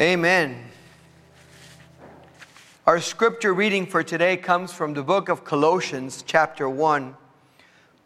Amen. 0.00 0.60
Our 2.84 3.00
scripture 3.00 3.54
reading 3.54 3.86
for 3.86 4.02
today 4.02 4.36
comes 4.36 4.72
from 4.72 4.92
the 4.92 5.04
book 5.04 5.28
of 5.28 5.44
Colossians, 5.44 6.24
chapter 6.26 6.68
1, 6.68 7.14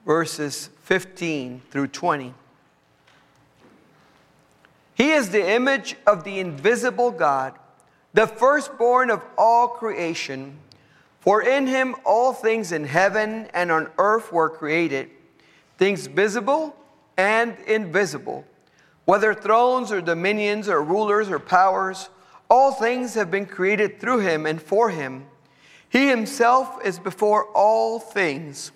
verses 0.04 0.68
15 0.82 1.62
through 1.70 1.86
20. 1.86 2.34
He 4.96 5.12
is 5.12 5.30
the 5.30 5.50
image 5.50 5.96
of 6.06 6.24
the 6.24 6.40
invisible 6.40 7.10
God, 7.10 7.54
the 8.12 8.26
firstborn 8.26 9.08
of 9.08 9.24
all 9.38 9.68
creation. 9.68 10.58
For 11.20 11.40
in 11.40 11.66
him 11.66 11.94
all 12.04 12.34
things 12.34 12.70
in 12.70 12.84
heaven 12.84 13.48
and 13.54 13.72
on 13.72 13.88
earth 13.96 14.30
were 14.30 14.50
created, 14.50 15.08
things 15.78 16.06
visible 16.06 16.76
and 17.16 17.56
invisible 17.66 18.44
whether 19.08 19.32
thrones 19.32 19.90
or 19.90 20.02
dominions 20.02 20.68
or 20.68 20.82
rulers 20.82 21.30
or 21.30 21.38
powers, 21.38 22.10
all 22.50 22.72
things 22.72 23.14
have 23.14 23.30
been 23.30 23.46
created 23.46 23.98
through 23.98 24.18
him 24.18 24.44
and 24.44 24.60
for 24.60 24.90
him. 24.90 25.24
He 25.88 26.10
himself 26.10 26.84
is 26.84 26.98
before 26.98 27.46
all 27.54 27.98
things, 28.00 28.70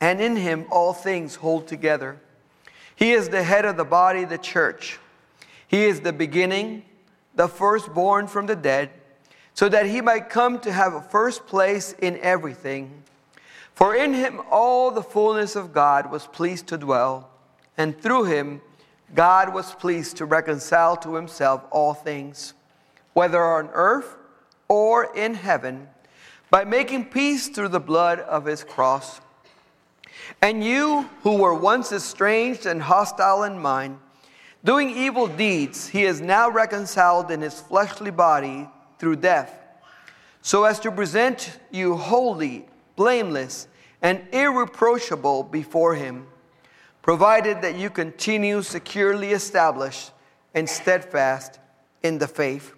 and 0.00 0.18
in 0.18 0.36
him 0.36 0.64
all 0.70 0.94
things 0.94 1.34
hold 1.34 1.68
together. 1.68 2.18
He 2.96 3.12
is 3.12 3.28
the 3.28 3.42
head 3.42 3.66
of 3.66 3.76
the 3.76 3.84
body, 3.84 4.24
the 4.24 4.38
church. 4.38 4.98
He 5.68 5.84
is 5.84 6.00
the 6.00 6.14
beginning, 6.14 6.82
the 7.34 7.46
firstborn 7.46 8.28
from 8.28 8.46
the 8.46 8.56
dead, 8.56 8.88
so 9.52 9.68
that 9.68 9.84
he 9.84 10.00
might 10.00 10.30
come 10.30 10.58
to 10.60 10.72
have 10.72 10.94
a 10.94 11.02
first 11.02 11.46
place 11.46 11.94
in 12.00 12.18
everything. 12.20 13.02
For 13.74 13.94
in 13.94 14.14
him 14.14 14.40
all 14.50 14.90
the 14.90 15.02
fullness 15.02 15.54
of 15.54 15.74
God 15.74 16.10
was 16.10 16.26
pleased 16.26 16.66
to 16.68 16.78
dwell, 16.78 17.28
and 17.76 18.00
through 18.00 18.24
him, 18.24 18.62
God 19.14 19.54
was 19.54 19.72
pleased 19.72 20.16
to 20.16 20.24
reconcile 20.24 20.96
to 20.98 21.14
himself 21.14 21.64
all 21.70 21.94
things, 21.94 22.52
whether 23.12 23.42
on 23.42 23.70
earth 23.72 24.16
or 24.68 25.14
in 25.14 25.34
heaven, 25.34 25.88
by 26.50 26.64
making 26.64 27.06
peace 27.06 27.48
through 27.48 27.68
the 27.68 27.80
blood 27.80 28.18
of 28.20 28.44
his 28.44 28.64
cross. 28.64 29.20
And 30.42 30.64
you 30.64 31.08
who 31.22 31.36
were 31.36 31.54
once 31.54 31.92
estranged 31.92 32.66
and 32.66 32.82
hostile 32.82 33.44
in 33.44 33.58
mind, 33.58 33.98
doing 34.64 34.90
evil 34.90 35.28
deeds, 35.28 35.88
he 35.88 36.04
is 36.04 36.20
now 36.20 36.50
reconciled 36.50 37.30
in 37.30 37.40
his 37.40 37.60
fleshly 37.60 38.10
body 38.10 38.68
through 38.98 39.16
death, 39.16 39.60
so 40.42 40.64
as 40.64 40.80
to 40.80 40.90
present 40.90 41.58
you 41.70 41.96
holy, 41.96 42.66
blameless, 42.96 43.68
and 44.02 44.22
irreproachable 44.32 45.44
before 45.44 45.94
him 45.94 46.26
provided 47.04 47.60
that 47.60 47.76
you 47.76 47.90
continue 47.90 48.62
securely 48.62 49.32
established 49.32 50.10
and 50.54 50.66
steadfast 50.66 51.60
in 52.02 52.16
the 52.16 52.26
faith, 52.26 52.72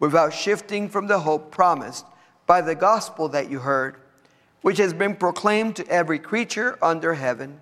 without 0.00 0.34
shifting 0.34 0.88
from 0.88 1.06
the 1.06 1.20
hope 1.20 1.52
promised 1.52 2.04
by 2.48 2.60
the 2.60 2.74
gospel 2.74 3.28
that 3.28 3.48
you 3.48 3.60
heard, 3.60 3.94
which 4.62 4.78
has 4.78 4.92
been 4.92 5.14
proclaimed 5.14 5.76
to 5.76 5.86
every 5.86 6.18
creature 6.18 6.76
under 6.82 7.14
heaven. 7.14 7.60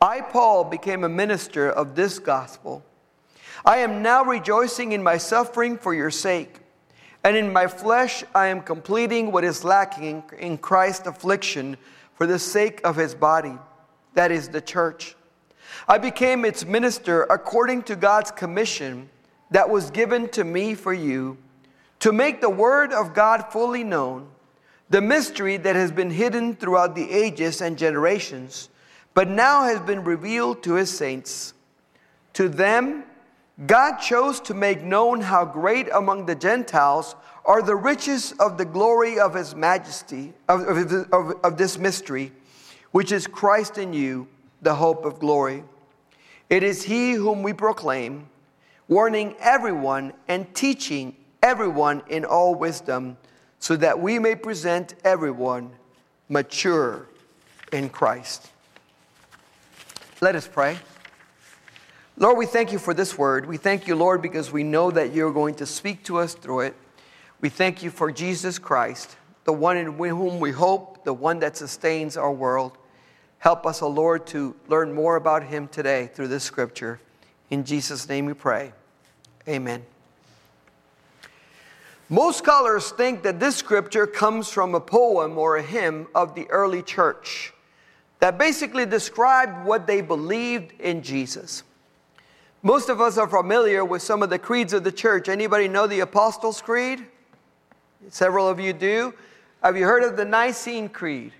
I, 0.00 0.20
Paul, 0.20 0.62
became 0.62 1.02
a 1.02 1.08
minister 1.08 1.68
of 1.68 1.96
this 1.96 2.20
gospel. 2.20 2.84
I 3.64 3.78
am 3.78 4.00
now 4.02 4.22
rejoicing 4.22 4.92
in 4.92 5.02
my 5.02 5.18
suffering 5.18 5.78
for 5.78 5.92
your 5.92 6.12
sake, 6.12 6.60
and 7.24 7.36
in 7.36 7.52
my 7.52 7.66
flesh 7.66 8.22
I 8.36 8.46
am 8.46 8.60
completing 8.60 9.32
what 9.32 9.42
is 9.42 9.64
lacking 9.64 10.22
in 10.38 10.58
Christ's 10.58 11.08
affliction 11.08 11.76
for 12.14 12.24
the 12.24 12.38
sake 12.38 12.80
of 12.84 12.94
his 12.94 13.16
body 13.16 13.58
that 14.14 14.30
is 14.30 14.48
the 14.48 14.60
church. 14.60 15.14
I 15.86 15.98
became 15.98 16.44
its 16.44 16.64
minister 16.64 17.22
according 17.24 17.84
to 17.84 17.96
God's 17.96 18.30
commission 18.30 19.08
that 19.50 19.68
was 19.70 19.90
given 19.90 20.28
to 20.30 20.44
me 20.44 20.74
for 20.74 20.92
you 20.92 21.38
to 22.00 22.12
make 22.12 22.40
the 22.40 22.50
word 22.50 22.92
of 22.92 23.14
God 23.14 23.50
fully 23.50 23.84
known, 23.84 24.28
the 24.90 25.00
mystery 25.00 25.56
that 25.56 25.76
has 25.76 25.90
been 25.90 26.10
hidden 26.10 26.54
throughout 26.54 26.94
the 26.94 27.10
ages 27.10 27.60
and 27.60 27.76
generations, 27.76 28.68
but 29.14 29.28
now 29.28 29.64
has 29.64 29.80
been 29.80 30.04
revealed 30.04 30.62
to 30.62 30.74
his 30.74 30.96
saints. 30.96 31.54
To 32.34 32.48
them, 32.48 33.04
God 33.66 33.96
chose 33.96 34.38
to 34.40 34.54
make 34.54 34.82
known 34.82 35.20
how 35.20 35.44
great 35.44 35.88
among 35.92 36.26
the 36.26 36.36
Gentiles 36.36 37.16
are 37.44 37.62
the 37.62 37.74
riches 37.74 38.32
of 38.38 38.58
the 38.58 38.64
glory 38.64 39.18
of 39.18 39.34
his 39.34 39.54
majesty, 39.54 40.34
of, 40.48 40.60
of, 40.60 40.92
of, 41.12 41.40
of 41.42 41.56
this 41.56 41.78
mystery 41.78 42.30
which 42.98 43.12
is 43.12 43.28
Christ 43.28 43.78
in 43.78 43.92
you, 43.92 44.26
the 44.60 44.74
hope 44.74 45.04
of 45.04 45.20
glory. 45.20 45.62
It 46.50 46.64
is 46.64 46.82
He 46.82 47.12
whom 47.12 47.44
we 47.44 47.52
proclaim, 47.52 48.28
warning 48.88 49.36
everyone 49.38 50.14
and 50.26 50.52
teaching 50.52 51.14
everyone 51.40 52.02
in 52.08 52.24
all 52.24 52.56
wisdom, 52.56 53.16
so 53.60 53.76
that 53.76 54.00
we 54.00 54.18
may 54.18 54.34
present 54.34 54.96
everyone 55.04 55.70
mature 56.28 57.06
in 57.72 57.88
Christ. 57.88 58.50
Let 60.20 60.34
us 60.34 60.48
pray. 60.48 60.76
Lord, 62.16 62.36
we 62.36 62.46
thank 62.46 62.72
you 62.72 62.80
for 62.80 62.94
this 62.94 63.16
word. 63.16 63.46
We 63.46 63.58
thank 63.58 63.86
you, 63.86 63.94
Lord, 63.94 64.20
because 64.20 64.50
we 64.50 64.64
know 64.64 64.90
that 64.90 65.14
you're 65.14 65.32
going 65.32 65.54
to 65.54 65.66
speak 65.66 66.02
to 66.06 66.18
us 66.18 66.34
through 66.34 66.62
it. 66.62 66.74
We 67.40 67.48
thank 67.48 67.80
you 67.80 67.90
for 67.90 68.10
Jesus 68.10 68.58
Christ, 68.58 69.16
the 69.44 69.52
one 69.52 69.76
in 69.76 69.92
whom 69.92 70.40
we 70.40 70.50
hope, 70.50 71.04
the 71.04 71.14
one 71.14 71.38
that 71.38 71.56
sustains 71.56 72.16
our 72.16 72.32
world. 72.32 72.76
Help 73.38 73.66
us, 73.66 73.82
O 73.82 73.86
oh 73.86 73.90
Lord, 73.90 74.26
to 74.28 74.54
learn 74.68 74.92
more 74.92 75.16
about 75.16 75.44
him 75.44 75.68
today 75.68 76.10
through 76.12 76.28
this 76.28 76.44
scripture. 76.44 77.00
In 77.50 77.64
Jesus' 77.64 78.08
name 78.08 78.26
we 78.26 78.34
pray. 78.34 78.72
Amen. 79.48 79.84
Most 82.08 82.38
scholars 82.38 82.90
think 82.90 83.22
that 83.22 83.38
this 83.38 83.56
scripture 83.56 84.06
comes 84.06 84.48
from 84.48 84.74
a 84.74 84.80
poem 84.80 85.38
or 85.38 85.56
a 85.56 85.62
hymn 85.62 86.08
of 86.14 86.34
the 86.34 86.48
early 86.50 86.82
church 86.82 87.52
that 88.20 88.38
basically 88.38 88.86
described 88.86 89.64
what 89.64 89.86
they 89.86 90.00
believed 90.00 90.72
in 90.80 91.02
Jesus. 91.02 91.62
Most 92.62 92.88
of 92.88 93.00
us 93.00 93.18
are 93.18 93.28
familiar 93.28 93.84
with 93.84 94.02
some 94.02 94.22
of 94.22 94.30
the 94.30 94.38
creeds 94.38 94.72
of 94.72 94.82
the 94.82 94.90
church. 94.90 95.28
Anybody 95.28 95.68
know 95.68 95.86
the 95.86 96.00
Apostles' 96.00 96.60
Creed? 96.60 97.04
Several 98.08 98.48
of 98.48 98.58
you 98.58 98.72
do. 98.72 99.14
Have 99.62 99.76
you 99.76 99.84
heard 99.84 100.02
of 100.02 100.16
the 100.16 100.24
Nicene 100.24 100.88
Creed? 100.88 101.32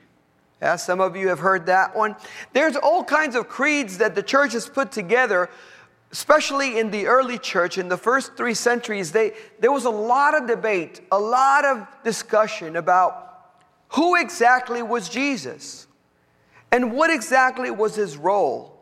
Yeah, 0.60 0.76
some 0.76 1.00
of 1.00 1.14
you 1.14 1.28
have 1.28 1.38
heard 1.38 1.66
that 1.66 1.94
one. 1.94 2.16
There's 2.52 2.76
all 2.76 3.04
kinds 3.04 3.36
of 3.36 3.48
creeds 3.48 3.98
that 3.98 4.14
the 4.14 4.22
church 4.22 4.52
has 4.54 4.69
put 4.69 4.91
together, 4.91 5.48
especially 6.10 6.78
in 6.78 6.91
the 6.91 7.06
early 7.06 7.38
church, 7.38 7.78
in 7.78 7.88
the 7.88 7.96
first 7.96 8.36
three 8.36 8.54
centuries. 8.54 9.12
They, 9.12 9.34
there 9.60 9.70
was 9.70 9.84
a 9.84 9.91
lot 9.91 10.34
of 10.34 10.48
debate, 10.48 11.00
a 11.12 11.19
lot 11.19 11.64
of 11.64 11.86
discussion 12.02 12.76
about 12.76 13.52
who 13.91 14.16
exactly 14.16 14.82
was 14.82 15.08
Jesus 15.08 15.86
and 16.72 16.92
what 16.92 17.10
exactly 17.10 17.70
was 17.70 17.94
his 17.94 18.16
role. 18.16 18.75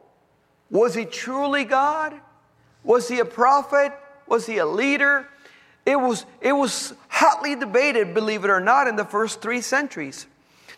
Was 0.71 0.95
he 0.95 1.05
truly 1.05 1.65
God? 1.65 2.15
Was 2.83 3.07
he 3.09 3.21
a 3.21 3.25
prophet? 3.25 3.93
Was 4.27 4.47
he 4.47 4.59
a 4.59 4.67
leader? 4.67 5.29
It 5.85 6.01
was, 6.01 6.27
it 6.41 6.53
was 6.53 6.95
hotly 7.09 7.55
debated, 7.55 8.15
believe 8.15 8.45
it 8.45 8.51
or 8.51 8.61
not, 8.61 8.89
in 8.89 8.97
the 8.97 9.05
first 9.05 9.41
three 9.41 9.61
centuries. 9.61 10.27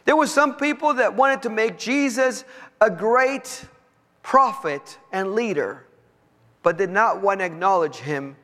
There 0.09 0.17
were 0.17 0.27
some 0.27 0.55
people 0.55 0.95
that 0.95 1.15
wanted 1.15 1.43
to 1.43 1.51
make 1.51 1.77
Jesus 1.77 2.47
a 2.81 2.89
great 2.89 3.67
prophet 4.23 4.99
and 5.13 5.35
leader, 5.35 5.85
but 6.63 6.79
did 6.79 6.89
not 6.89 7.21
want 7.21 7.41
to 7.41 7.45
acknowledge 7.45 7.97
him 7.97 8.35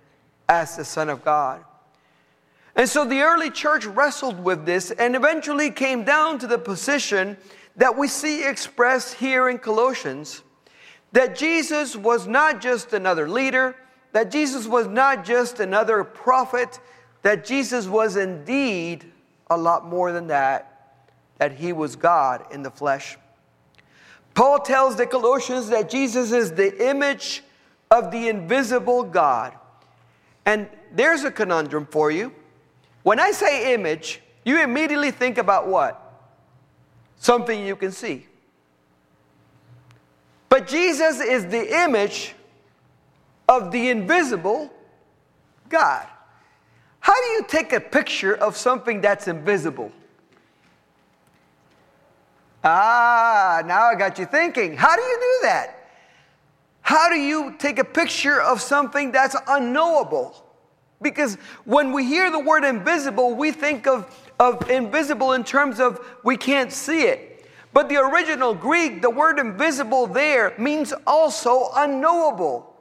as 0.47 0.77
the 0.77 0.85
Son 0.85 1.09
of 1.09 1.25
God. 1.25 1.65
And 2.77 2.87
so 2.87 3.07
the 3.07 3.23
early 3.23 3.49
church 3.49 3.87
wrestled 3.87 4.45
with 4.45 4.67
this 4.67 4.91
and 4.91 5.17
eventually 5.17 5.71
came 5.71 6.05
down 6.05 6.39
to 6.41 6.47
the 6.47 6.59
position 6.59 7.39
that 7.77 7.97
we 7.97 8.09
see 8.09 8.47
expressed 8.47 9.15
here 9.15 9.49
in 9.49 9.57
Colossians 9.57 10.43
that 11.13 11.35
Jesus 11.35 11.97
was 11.97 12.27
not 12.27 12.61
just 12.61 12.93
another 12.93 13.27
leader, 13.27 13.75
that 14.13 14.31
Jesus 14.31 14.67
was 14.67 14.87
not 14.87 15.25
just 15.25 15.61
another 15.61 16.05
prophet, 16.05 16.79
that 17.23 17.43
Jesus 17.43 17.87
was 17.87 18.17
indeed 18.17 19.11
a 19.49 19.57
lot 19.57 19.87
more 19.87 20.13
than 20.13 20.27
that 20.27 20.73
that 21.39 21.53
he 21.53 21.73
was 21.73 21.97
God 21.97 22.47
in 22.53 22.63
the 22.63 22.71
flesh. 22.71 23.17
Paul 24.35 24.59
tells 24.59 24.97
the 24.97 25.07
Colossians 25.07 25.69
that 25.69 25.89
Jesus 25.89 26.33
is 26.33 26.53
the 26.53 26.89
image 26.89 27.43
of 27.91 28.11
the 28.11 28.29
invisible 28.29 29.05
God. 29.05 29.55
And 30.45 30.69
there's 30.93 31.25
a 31.25 31.31
conundrum 31.31 31.87
for 31.87 32.11
you. 32.11 32.33
When 33.03 33.21
I 33.21 33.31
say 33.31 33.75
image, 33.75 34.21
you 34.45 34.61
immediately 34.61 35.11
think 35.11 35.39
about 35.39 35.69
what? 35.69 36.01
Something 37.17 37.65
you 37.65 37.77
can 37.77 37.93
see. 37.93 38.27
But 40.49 40.67
Jesus 40.67 41.21
is 41.21 41.47
the 41.47 41.83
image 41.83 42.35
of 43.49 43.71
the 43.71 43.91
invisible 43.91 44.73
God. 45.69 46.07
How 47.01 47.15
do 47.15 47.27
you 47.29 47.45
take 47.47 47.73
a 47.73 47.81
picture 47.81 48.35
of 48.35 48.57
something 48.57 49.01
that's 49.01 49.29
invisible? 49.29 49.93
Ah, 52.65 53.63
now 53.67 53.85
I 53.85 53.95
got 53.95 54.19
you 54.19 54.25
thinking. 54.25 54.75
How 54.77 54.97
do 54.97 55.03
you 55.03 55.19
do 55.21 55.47
that? 55.47 55.89
How 56.81 57.11
do 57.11 57.17
you 57.17 57.55
take 57.59 57.79
a 57.79 57.85
picture 57.85 58.41
of 58.41 58.61
something 58.61 59.13
that's 59.13 59.37
unknowable? 59.47 60.43
Because 61.03 61.37
when 61.65 61.93
we 61.93 62.07
hear 62.07 62.31
the 62.31 62.41
word 62.41 62.65
invisible, 62.65 63.35
we 63.35 63.53
think 63.53 63.87
of, 63.87 64.11
of 64.41 64.71
invisible 64.71 65.33
in 65.33 65.45
terms 65.45 65.79
of 65.79 66.01
we 66.25 66.39
can't 66.39 66.73
see 66.73 67.03
it. 67.03 67.47
But 67.75 67.89
the 67.89 67.97
original 67.97 68.55
Greek, 68.55 69.03
the 69.03 69.11
word 69.11 69.39
invisible 69.39 70.07
there 70.07 70.55
means 70.59 70.95
also 71.07 71.71
unknowable. 71.75 72.75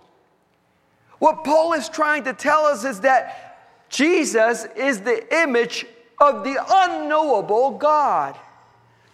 What 1.20 1.44
Paul 1.44 1.74
is 1.74 1.90
trying 1.90 2.24
to 2.26 2.34
tell 2.34 2.66
us 2.66 2.86
is 2.86 3.02
that 3.02 3.58
Jesus 3.90 4.66
is 4.78 5.02
the 5.02 5.26
image 5.42 5.86
of 6.22 6.44
the 6.44 6.58
unknowable 6.70 7.72
God. 7.72 8.38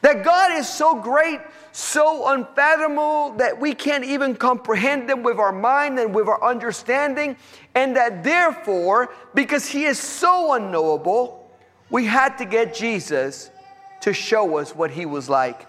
That 0.01 0.24
God 0.24 0.54
is 0.54 0.68
so 0.68 0.96
great, 0.96 1.42
so 1.74 2.30
unfathomable 2.30 3.31
that 3.38 3.60
we 3.60 3.74
can't 3.74 4.06
even 4.06 4.36
comprehend 4.36 5.10
Him 5.10 5.24
with 5.24 5.38
our 5.40 5.51
mind 5.51 6.00
and 6.00 6.16
with 6.16 6.28
our 6.28 6.42
understanding, 6.44 7.36
and 7.75 7.96
that 7.96 8.24
therefore, 8.24 9.12
because 9.34 9.68
He 9.68 9.84
is 9.86 10.00
so 10.00 10.54
unknowable, 10.54 11.51
we 11.90 12.06
had 12.06 12.38
to 12.38 12.46
get 12.46 12.74
Jesus 12.74 13.51
to 14.01 14.13
show 14.13 14.57
us 14.57 14.74
what 14.74 14.92
He 14.92 15.06
was 15.06 15.28
like. 15.28 15.68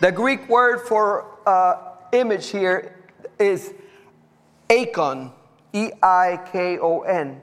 The 0.00 0.10
Greek 0.10 0.48
word 0.48 0.80
for 0.80 1.38
uh, 1.46 1.76
image 2.12 2.48
here 2.48 2.96
is 3.38 3.74
eikon, 4.70 5.30
E 5.72 5.90
I 6.02 6.40
K 6.50 6.78
O 6.78 7.00
N, 7.00 7.40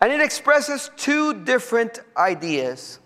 and 0.00 0.12
it 0.12 0.20
expresses 0.20 0.90
two 0.96 1.44
different 1.44 2.00
ideas. 2.16 2.98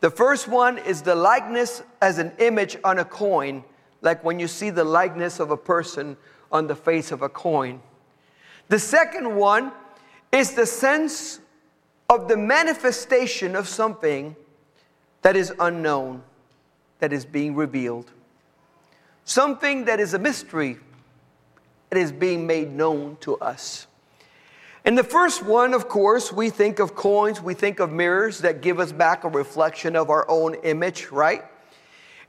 The 0.00 0.10
first 0.10 0.46
one 0.46 0.78
is 0.78 1.02
the 1.02 1.14
likeness 1.14 1.82
as 2.00 2.18
an 2.18 2.32
image 2.38 2.76
on 2.84 2.98
a 2.98 3.04
coin, 3.04 3.64
like 4.00 4.22
when 4.22 4.38
you 4.38 4.46
see 4.46 4.70
the 4.70 4.84
likeness 4.84 5.40
of 5.40 5.50
a 5.50 5.56
person 5.56 6.16
on 6.52 6.66
the 6.66 6.76
face 6.76 7.10
of 7.10 7.22
a 7.22 7.28
coin. 7.28 7.80
The 8.68 8.78
second 8.78 9.34
one 9.34 9.72
is 10.30 10.52
the 10.52 10.66
sense 10.66 11.40
of 12.08 12.28
the 12.28 12.36
manifestation 12.36 13.56
of 13.56 13.66
something 13.66 14.36
that 15.22 15.36
is 15.36 15.52
unknown, 15.58 16.22
that 17.00 17.12
is 17.12 17.24
being 17.24 17.54
revealed. 17.54 18.10
Something 19.24 19.84
that 19.86 20.00
is 20.00 20.14
a 20.14 20.18
mystery 20.18 20.78
that 21.90 21.98
is 21.98 22.12
being 22.12 22.46
made 22.46 22.70
known 22.70 23.16
to 23.20 23.36
us. 23.38 23.86
In 24.88 24.94
the 24.94 25.04
first 25.04 25.42
one, 25.42 25.74
of 25.74 25.86
course, 25.86 26.32
we 26.32 26.48
think 26.48 26.78
of 26.78 26.94
coins, 26.94 27.42
we 27.42 27.52
think 27.52 27.78
of 27.78 27.92
mirrors 27.92 28.38
that 28.38 28.62
give 28.62 28.80
us 28.80 28.90
back 28.90 29.22
a 29.24 29.28
reflection 29.28 29.94
of 29.94 30.08
our 30.08 30.24
own 30.30 30.54
image, 30.54 31.10
right? 31.10 31.44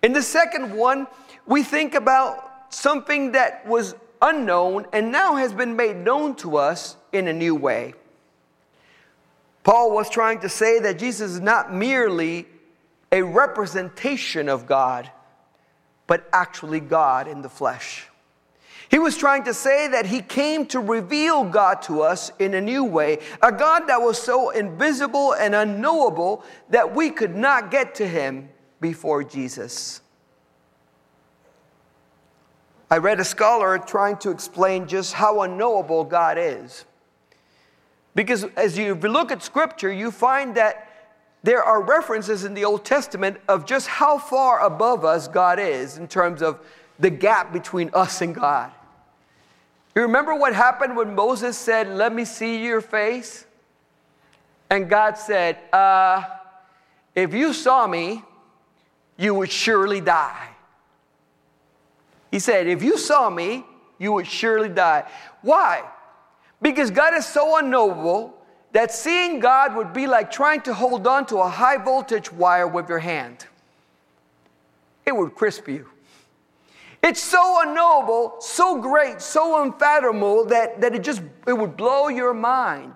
In 0.04 0.12
the 0.12 0.22
second 0.22 0.76
one, 0.76 1.08
we 1.46 1.64
think 1.64 1.96
about 1.96 2.74
something 2.74 3.32
that 3.32 3.66
was 3.66 3.96
unknown 4.22 4.88
and 4.92 5.10
now 5.10 5.38
has 5.38 5.54
been 5.54 5.78
made 5.78 5.96
known 5.96 6.36
to 6.36 6.58
us 6.58 6.98
in 7.14 7.30
a 7.30 7.34
new 7.34 7.56
way. 7.56 7.94
Paul 9.64 9.94
was 9.94 10.10
trying 10.10 10.42
to 10.42 10.50
say 10.50 10.82
that 10.82 11.00
Jesus 11.00 11.32
is 11.32 11.40
not 11.40 11.74
merely 11.74 12.46
a 13.10 13.22
representation 13.22 14.50
of 14.50 14.66
God, 14.66 15.10
but 16.08 16.28
actually 16.34 16.82
God 16.82 17.30
in 17.30 17.42
the 17.42 17.48
flesh. 17.48 18.09
He 18.90 18.98
was 18.98 19.16
trying 19.16 19.44
to 19.44 19.54
say 19.54 19.88
that 19.88 20.08
he 20.08 20.22
came 20.22 20.66
to 20.68 20.80
reveal 20.80 21.44
God 21.44 21.84
to 21.84 22.02
us 22.02 22.32
in 22.40 22.56
a 22.56 22.62
new 22.62 22.84
way, 22.84 23.20
a 23.42 23.52
God 23.52 23.86
that 23.86 24.02
was 24.02 24.18
so 24.22 24.50
invisible 24.50 25.34
and 25.34 25.54
unknowable 25.54 26.44
that 26.70 26.96
we 26.96 27.12
could 27.12 27.36
not 27.36 27.70
get 27.70 27.94
to 27.96 28.08
him 28.08 28.50
before 28.82 29.24
Jesus. 29.24 30.02
I 32.90 32.98
read 32.98 33.20
a 33.20 33.26
scholar 33.26 33.78
trying 33.78 34.18
to 34.18 34.32
explain 34.32 34.88
just 34.88 35.14
how 35.14 35.42
unknowable 35.42 36.04
God 36.04 36.40
is. 36.40 36.86
Because 38.16 38.46
as 38.56 38.76
you 38.76 38.96
look 38.96 39.32
at 39.32 39.44
scripture, 39.44 39.94
you 39.94 40.10
find 40.10 40.56
that 40.56 40.88
there 41.44 41.64
are 41.64 41.84
references 41.84 42.44
in 42.44 42.56
the 42.56 42.66
Old 42.66 42.84
Testament 42.84 43.38
of 43.48 43.68
just 43.68 43.88
how 43.88 44.18
far 44.18 44.66
above 44.66 45.06
us 45.06 45.28
God 45.28 45.60
is 45.60 46.00
in 46.00 46.08
terms 46.08 46.42
of 46.42 46.60
the 46.98 47.12
gap 47.12 47.54
between 47.54 47.92
us 47.94 48.22
and 48.22 48.34
God. 48.34 48.72
You 49.96 50.04
remember 50.04 50.36
what 50.36 50.54
happened 50.54 50.96
when 50.96 51.16
Moses 51.16 51.58
said, 51.58 51.88
Let 51.88 52.14
me 52.14 52.26
see 52.26 52.64
your 52.64 52.82
face? 52.82 53.46
And 54.70 54.90
God 54.90 55.18
said, 55.18 55.58
uh, 55.74 56.24
If 57.16 57.34
you 57.34 57.54
saw 57.54 57.88
me, 57.88 58.24
you 59.18 59.34
would 59.34 59.52
surely 59.52 60.00
die. 60.00 60.50
He 62.32 62.40
said, 62.40 62.68
If 62.68 62.84
you 62.84 62.98
saw 62.98 63.30
me, 63.30 63.66
you 63.98 64.14
would 64.14 64.28
surely 64.28 64.70
die. 64.70 65.06
Why? 65.42 65.84
Because 66.62 66.92
God 66.92 67.14
is 67.14 67.26
so 67.26 67.58
unknowable 67.58 68.36
that 68.72 68.92
seeing 68.92 69.40
God 69.40 69.76
would 69.76 69.94
be 69.94 70.08
like 70.08 70.32
trying 70.32 70.62
to 70.62 70.74
hold 70.74 71.08
on 71.08 71.26
to 71.28 71.38
a 71.38 71.50
high 71.50 71.78
voltage 71.78 72.32
wire 72.32 72.68
with 72.68 72.88
your 72.88 73.00
hand. 73.00 73.46
It 75.06 75.16
would 75.16 75.34
crisp 75.34 75.68
you. 75.68 75.88
It's 77.02 77.22
so 77.22 77.62
unknowable, 77.62 78.36
so 78.40 78.82
great, 78.82 79.22
so 79.22 79.64
unfathomable 79.64 80.46
that, 80.46 80.82
that 80.82 80.94
it 80.94 81.04
just 81.04 81.22
it 81.48 81.54
would 81.54 81.78
blow 81.78 82.10
your 82.10 82.34
mind 82.34 82.94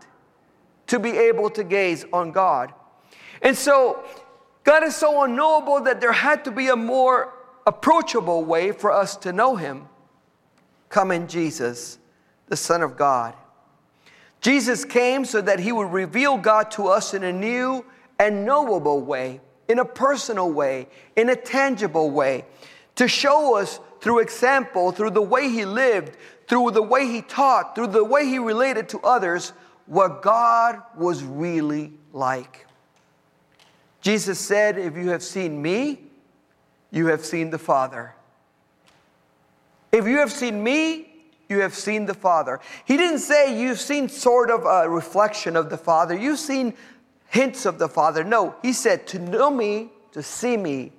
to 0.88 1.00
be 1.00 1.12
able 1.12 1.50
to 1.52 1.64
gaze 1.64 2.06
on 2.12 2.32
God. 2.32 2.74
And 3.42 3.58
so 3.58 4.04
God 4.64 4.84
is 4.84 4.96
so 4.96 5.24
unknowable 5.24 5.82
that 5.82 6.02
there 6.02 6.12
had 6.12 6.44
to 6.46 6.52
be 6.52 6.68
a 6.68 6.76
more 6.76 7.34
approachable 7.66 8.44
way 8.44 8.72
for 8.72 8.92
us 8.92 9.16
to 9.18 9.32
know 9.32 9.56
him. 9.56 9.88
Come 10.90 11.12
in 11.12 11.28
Jesus, 11.28 11.98
the 12.48 12.58
Son 12.58 12.82
of 12.82 12.98
God. 12.98 13.34
Jesus 14.42 14.84
came 14.84 15.24
so 15.24 15.42
that 15.42 15.60
he 15.60 15.72
would 15.72 15.92
reveal 15.92 16.38
God 16.38 16.70
to 16.72 16.88
us 16.88 17.14
in 17.14 17.24
a 17.24 17.32
new 17.32 17.86
and 18.20 18.46
knowable 18.46 19.02
way, 19.02 19.40
in 19.68 19.80
a 19.80 19.86
personal 19.86 20.52
way, 20.52 20.88
in 21.16 21.30
a 21.30 21.36
tangible 21.36 22.12
way, 22.12 22.46
to 22.96 23.08
show 23.08 23.58
us 23.58 23.80
through 24.04 24.20
example, 24.20 24.92
through 24.92 25.12
the 25.12 25.22
way 25.22 25.50
he 25.50 25.64
lived, 25.64 26.18
through 26.50 26.72
the 26.72 26.82
way 26.82 27.08
he 27.08 27.22
taught, 27.22 27.74
through 27.74 27.88
the 27.88 28.04
way 28.04 28.26
he 28.26 28.38
related 28.38 28.90
to 28.90 29.00
others, 29.00 29.54
what 29.86 30.22
God 30.22 30.82
was 30.98 31.24
really 31.24 31.94
like. 32.12 32.68
Jesus 34.02 34.38
said, 34.38 34.78
If 34.78 34.98
you 34.98 35.12
have 35.12 35.24
seen 35.24 35.62
me, 35.62 36.02
you 36.92 37.08
have 37.08 37.24
seen 37.24 37.50
the 37.50 37.58
Father. 37.58 38.14
If 39.94 40.06
you 40.06 40.18
have 40.18 40.34
seen 40.34 40.62
me, 40.62 41.08
you 41.48 41.62
have 41.62 41.74
seen 41.74 42.06
the 42.06 42.14
Father. 42.14 42.60
He 42.84 42.98
didn't 42.98 43.20
say 43.20 43.58
you've 43.58 43.80
seen 43.80 44.10
sort 44.10 44.52
of 44.52 44.66
a 44.66 44.90
reflection 44.90 45.56
of 45.56 45.70
the 45.70 45.78
Father, 45.78 46.14
you've 46.14 46.40
seen 46.40 46.74
hints 47.30 47.66
of 47.66 47.80
the 47.80 47.88
Father. 47.88 48.26
No, 48.26 48.56
he 48.62 48.74
said, 48.74 49.08
To 49.08 49.20
know 49.20 49.50
me, 49.50 49.92
to 50.12 50.22
see 50.22 50.58
me, 50.58 50.92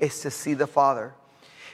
is 0.00 0.20
to 0.22 0.32
see 0.32 0.54
the 0.54 0.66
Father. 0.66 1.14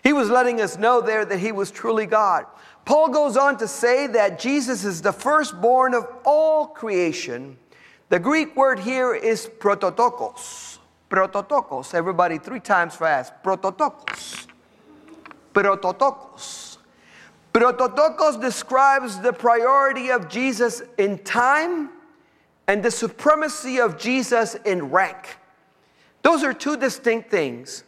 He 0.03 0.13
was 0.13 0.31
letting 0.31 0.61
us 0.61 0.79
know 0.79 1.01
there 1.01 1.25
that 1.25 1.39
he 1.39 1.53
was 1.53 1.71
truly 1.71 2.07
God. 2.07 2.47
Paul 2.85 3.09
goes 3.09 3.37
on 3.37 3.59
to 3.59 3.69
say 3.69 4.07
that 4.07 4.39
Jesus 4.39 4.85
is 4.85 5.03
the 5.03 5.13
firstborn 5.13 5.95
of 5.95 6.07
all 6.25 6.67
creation. 6.67 7.59
The 8.09 8.21
Greek 8.21 8.55
word 8.55 8.79
here 8.79 9.15
is 9.15 9.51
prototokos. 9.59 10.79
Prototokos. 11.11 11.95
Everybody, 11.95 12.39
three 12.39 12.61
times 12.61 12.95
fast. 12.95 13.33
Prototokos. 13.43 14.47
Prototokos. 15.53 16.79
Prototokos 17.53 18.41
describes 18.41 19.19
the 19.21 19.33
priority 19.33 20.11
of 20.11 20.29
Jesus 20.29 20.83
in 20.99 21.19
time 21.19 21.91
and 22.69 22.83
the 22.83 22.91
supremacy 22.91 23.81
of 23.81 23.99
Jesus 23.99 24.55
in 24.65 24.91
rank. 24.91 25.39
Those 26.23 26.43
are 26.45 26.53
two 26.53 26.77
distinct 26.77 27.31
things. 27.31 27.85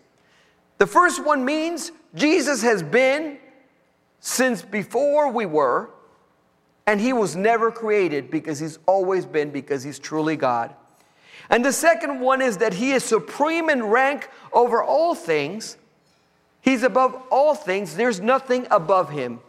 The 0.79 0.87
first 0.87 1.25
one 1.25 1.45
means 1.45 1.93
Jesus 2.15 2.63
has 2.63 2.83
been 2.83 3.39
since 4.21 4.63
before 4.63 5.31
we 5.31 5.47
were, 5.47 5.91
and 6.87 7.01
he 7.01 7.13
was 7.13 7.37
never 7.37 7.71
created 7.71 8.31
because 8.31 8.59
he's 8.59 8.79
always 8.87 9.27
been 9.27 9.51
because 9.51 9.83
he's 9.83 9.99
truly 9.99 10.37
God. 10.37 10.75
And 11.51 11.65
the 11.65 11.73
second 11.73 12.21
one 12.21 12.43
is 12.43 12.59
that 12.59 12.75
he 12.75 12.93
is 12.93 13.05
supreme 13.05 13.71
in 13.71 13.85
rank 13.85 14.29
over 14.53 14.83
all 14.83 15.15
things. 15.15 15.77
He's 16.61 16.83
above 16.83 17.15
all 17.31 17.55
things. 17.55 17.97
There's 17.97 18.21
nothing 18.21 18.67
above 18.71 19.11
him. 19.11 19.41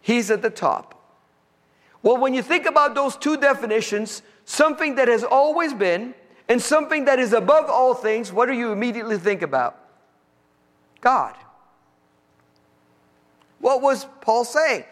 He's 0.00 0.30
at 0.30 0.42
the 0.42 0.50
top. 0.50 1.00
Well, 2.02 2.18
when 2.18 2.34
you 2.34 2.42
think 2.42 2.66
about 2.66 2.94
those 2.94 3.16
two 3.16 3.36
definitions, 3.36 4.22
something 4.44 4.96
that 4.96 5.08
has 5.08 5.24
always 5.24 5.72
been 5.72 6.14
and 6.48 6.60
something 6.60 7.06
that 7.06 7.18
is 7.18 7.32
above 7.32 7.70
all 7.70 7.94
things, 7.94 8.32
what 8.32 8.46
do 8.46 8.52
you 8.52 8.72
immediately 8.72 9.16
think 9.16 9.42
about? 9.42 9.78
God. 11.00 11.34
What 13.64 13.80
was 13.80 14.06
Paul 14.20 14.44
saying? 14.44 14.84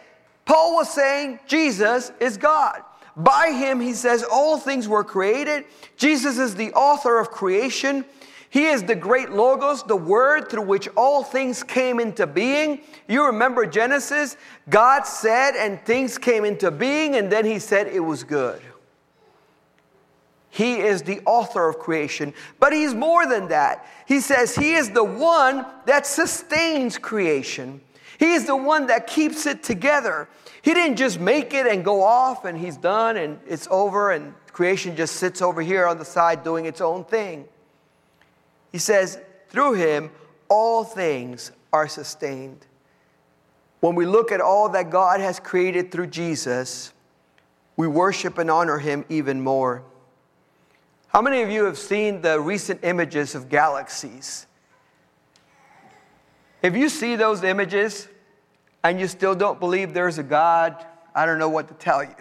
Paul 0.46 0.76
was 0.76 0.90
saying 0.90 1.40
Jesus 1.46 2.10
is 2.20 2.38
God. 2.38 2.80
By 3.14 3.52
him, 3.52 3.80
he 3.80 3.92
says, 3.92 4.24
all 4.24 4.56
things 4.56 4.88
were 4.88 5.04
created. 5.04 5.66
Jesus 5.98 6.38
is 6.38 6.54
the 6.54 6.72
author 6.72 7.18
of 7.18 7.30
creation. 7.30 8.06
He 8.48 8.68
is 8.68 8.82
the 8.82 8.94
great 8.94 9.28
Logos, 9.28 9.82
the 9.82 9.94
Word 9.94 10.48
through 10.48 10.62
which 10.62 10.88
all 10.96 11.22
things 11.22 11.62
came 11.62 12.00
into 12.00 12.26
being. 12.26 12.80
You 13.08 13.26
remember 13.26 13.66
Genesis? 13.66 14.38
God 14.70 15.02
said, 15.02 15.50
and 15.54 15.78
things 15.84 16.16
came 16.16 16.46
into 16.46 16.70
being, 16.70 17.16
and 17.16 17.30
then 17.30 17.44
He 17.44 17.58
said 17.58 17.88
it 17.88 18.00
was 18.00 18.24
good. 18.24 18.62
He 20.48 20.78
is 20.78 21.02
the 21.02 21.20
author 21.26 21.68
of 21.68 21.78
creation, 21.78 22.32
but 22.58 22.72
He's 22.72 22.94
more 22.94 23.26
than 23.26 23.48
that. 23.48 23.86
He 24.06 24.20
says 24.20 24.54
He 24.54 24.72
is 24.72 24.90
the 24.90 25.04
one 25.04 25.66
that 25.84 26.06
sustains 26.06 26.96
creation, 26.96 27.82
He 28.22 28.34
is 28.34 28.46
the 28.46 28.54
one 28.54 28.86
that 28.86 29.08
keeps 29.08 29.46
it 29.46 29.64
together. 29.64 30.28
He 30.62 30.74
didn't 30.74 30.94
just 30.94 31.18
make 31.18 31.52
it 31.54 31.66
and 31.66 31.84
go 31.84 32.04
off 32.04 32.44
and 32.44 32.56
He's 32.56 32.76
done 32.76 33.16
and 33.16 33.40
it's 33.48 33.66
over 33.68 34.12
and 34.12 34.32
creation 34.52 34.94
just 34.94 35.16
sits 35.16 35.42
over 35.42 35.60
here 35.60 35.88
on 35.88 35.98
the 35.98 36.04
side 36.04 36.44
doing 36.44 36.66
its 36.66 36.80
own 36.80 37.04
thing. 37.04 37.46
He 38.70 38.78
says, 38.78 39.18
through 39.48 39.72
him, 39.72 40.12
all 40.48 40.84
things 40.84 41.50
are 41.72 41.88
sustained. 41.88 42.64
When 43.80 43.96
we 43.96 44.06
look 44.06 44.30
at 44.30 44.40
all 44.40 44.68
that 44.68 44.88
God 44.88 45.18
has 45.18 45.40
created 45.40 45.90
through 45.90 46.06
Jesus, 46.06 46.92
we 47.76 47.88
worship 47.88 48.38
and 48.38 48.48
honor 48.48 48.78
him 48.78 49.04
even 49.08 49.40
more. 49.40 49.82
How 51.08 51.22
many 51.22 51.42
of 51.42 51.50
you 51.50 51.64
have 51.64 51.76
seen 51.76 52.22
the 52.22 52.38
recent 52.38 52.84
images 52.84 53.34
of 53.34 53.48
galaxies? 53.48 54.46
If 56.62 56.76
you 56.76 56.88
see 56.88 57.16
those 57.16 57.42
images 57.42 58.06
and 58.84 59.00
you 59.00 59.08
still 59.08 59.34
don't 59.34 59.60
believe 59.60 59.94
there's 59.94 60.18
a 60.18 60.22
God, 60.22 60.84
I 61.14 61.26
don't 61.26 61.38
know 61.38 61.48
what 61.48 61.68
to 61.68 61.74
tell 61.74 62.02
you. 62.02 62.14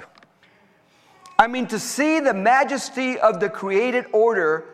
I 1.39 1.47
mean, 1.47 1.67
to 1.67 1.79
see 1.79 2.19
the 2.19 2.33
majesty 2.33 3.19
of 3.19 3.39
the 3.39 3.49
created 3.49 4.05
order 4.11 4.65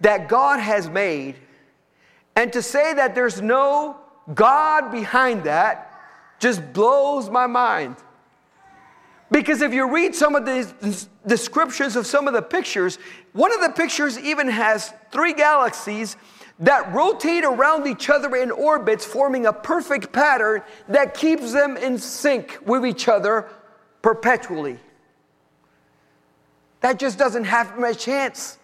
that 0.00 0.28
God 0.28 0.60
has 0.60 0.88
made, 0.88 1.36
and 2.36 2.52
to 2.52 2.62
say 2.62 2.94
that 2.94 3.14
there's 3.14 3.40
no 3.40 3.96
God 4.34 4.90
behind 4.90 5.44
that 5.44 5.86
just 6.38 6.72
blows 6.72 7.28
my 7.28 7.46
mind. 7.46 7.96
Because 9.30 9.62
if 9.62 9.72
you 9.72 9.92
read 9.92 10.14
some 10.14 10.34
of 10.34 10.44
the 10.44 11.06
descriptions 11.26 11.96
of 11.96 12.06
some 12.06 12.26
of 12.26 12.34
the 12.34 12.42
pictures, 12.42 12.98
one 13.32 13.52
of 13.52 13.60
the 13.60 13.70
pictures 13.70 14.18
even 14.18 14.48
has 14.48 14.92
three 15.12 15.32
galaxies 15.32 16.16
that 16.60 16.92
rotate 16.92 17.44
around 17.44 17.86
each 17.86 18.10
other 18.10 18.36
in 18.36 18.50
orbits, 18.50 19.04
forming 19.04 19.46
a 19.46 19.52
perfect 19.52 20.12
pattern 20.12 20.62
that 20.88 21.14
keeps 21.14 21.52
them 21.52 21.76
in 21.76 21.98
sync 21.98 22.58
with 22.66 22.84
each 22.84 23.08
other 23.08 23.48
perpetually. 24.02 24.78
That 26.80 26.98
just 26.98 27.18
doesn't 27.18 27.44
happen 27.44 27.80
by 27.80 27.94
chance. 27.94 28.58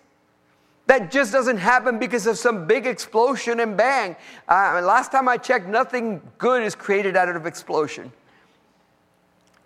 That 0.86 1.10
just 1.10 1.32
doesn't 1.32 1.56
happen 1.56 1.98
because 1.98 2.26
of 2.26 2.38
some 2.38 2.66
big 2.66 2.86
explosion 2.86 3.60
and 3.60 3.76
bang. 3.76 4.14
Uh, 4.48 4.80
last 4.84 5.10
time 5.10 5.28
I 5.28 5.36
checked, 5.36 5.66
nothing 5.66 6.20
good 6.38 6.62
is 6.62 6.74
created 6.74 7.16
out 7.16 7.28
of 7.28 7.46
explosion. 7.46 8.12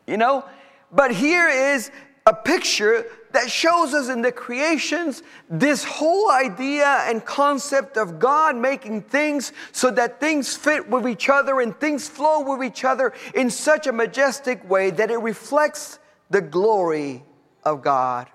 You 0.06 0.16
know? 0.16 0.44
But 0.92 1.12
here 1.12 1.48
is 1.48 1.90
a 2.26 2.34
picture 2.34 3.06
that 3.32 3.50
shows 3.50 3.94
us 3.94 4.08
in 4.08 4.22
the 4.22 4.32
creations 4.32 5.22
this 5.48 5.84
whole 5.84 6.30
idea 6.30 7.04
and 7.06 7.24
concept 7.24 7.96
of 7.96 8.18
God 8.18 8.56
making 8.56 9.02
things 9.02 9.52
so 9.72 9.90
that 9.92 10.20
things 10.20 10.56
fit 10.56 10.88
with 10.88 11.08
each 11.08 11.28
other 11.28 11.60
and 11.60 11.78
things 11.78 12.08
flow 12.08 12.40
with 12.40 12.64
each 12.64 12.84
other 12.84 13.12
in 13.34 13.50
such 13.50 13.86
a 13.86 13.92
majestic 13.92 14.68
way 14.68 14.90
that 14.90 15.10
it 15.10 15.18
reflects 15.18 15.98
the 16.30 16.40
glory 16.40 17.22
of 17.64 17.82
God. 17.82 18.28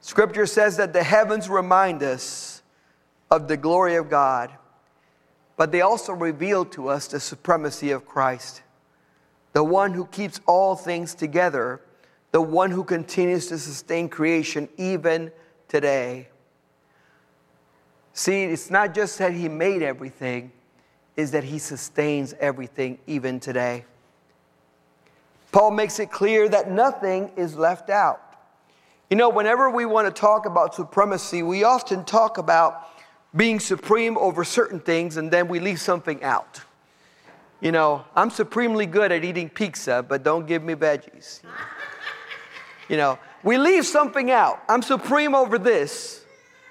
Scripture 0.00 0.46
says 0.46 0.76
that 0.78 0.92
the 0.92 1.02
heavens 1.02 1.48
remind 1.48 2.02
us 2.02 2.62
of 3.30 3.48
the 3.48 3.56
glory 3.56 3.96
of 3.96 4.08
God, 4.08 4.50
but 5.56 5.70
they 5.70 5.82
also 5.82 6.12
reveal 6.12 6.64
to 6.66 6.88
us 6.88 7.06
the 7.06 7.20
supremacy 7.20 7.90
of 7.90 8.06
Christ, 8.06 8.62
the 9.52 9.62
one 9.62 9.92
who 9.92 10.06
keeps 10.06 10.40
all 10.46 10.74
things 10.74 11.14
together, 11.14 11.80
the 12.32 12.40
one 12.40 12.70
who 12.70 12.84
continues 12.84 13.46
to 13.48 13.58
sustain 13.58 14.08
creation 14.08 14.68
even 14.76 15.32
today. 15.68 16.28
See, 18.12 18.44
it's 18.44 18.70
not 18.70 18.94
just 18.94 19.18
that 19.18 19.32
he 19.32 19.48
made 19.48 19.82
everything, 19.82 20.52
is 21.16 21.30
that 21.32 21.44
he 21.44 21.58
sustains 21.58 22.34
everything 22.38 22.98
even 23.06 23.40
today. 23.40 23.84
Paul 25.52 25.72
makes 25.72 25.98
it 25.98 26.10
clear 26.10 26.48
that 26.48 26.70
nothing 26.70 27.30
is 27.36 27.56
left 27.56 27.90
out. 27.90 28.22
You 29.10 29.16
know, 29.16 29.28
whenever 29.28 29.68
we 29.68 29.86
want 29.86 30.06
to 30.06 30.12
talk 30.12 30.46
about 30.46 30.74
supremacy, 30.74 31.42
we 31.42 31.64
often 31.64 32.04
talk 32.04 32.38
about 32.38 32.88
being 33.34 33.58
supreme 33.58 34.16
over 34.18 34.44
certain 34.44 34.78
things 34.78 35.16
and 35.16 35.30
then 35.30 35.48
we 35.48 35.58
leave 35.58 35.80
something 35.80 36.22
out. 36.22 36.60
You 37.60 37.72
know, 37.72 38.04
I'm 38.14 38.30
supremely 38.30 38.86
good 38.86 39.12
at 39.12 39.24
eating 39.24 39.48
pizza, 39.48 40.04
but 40.06 40.22
don't 40.22 40.46
give 40.46 40.62
me 40.62 40.74
veggies. 40.74 41.40
You 42.90 42.96
know, 42.96 43.20
we 43.44 43.56
leave 43.56 43.86
something 43.86 44.32
out. 44.32 44.64
I'm 44.68 44.82
supreme 44.82 45.32
over 45.32 45.60
this. 45.60 46.24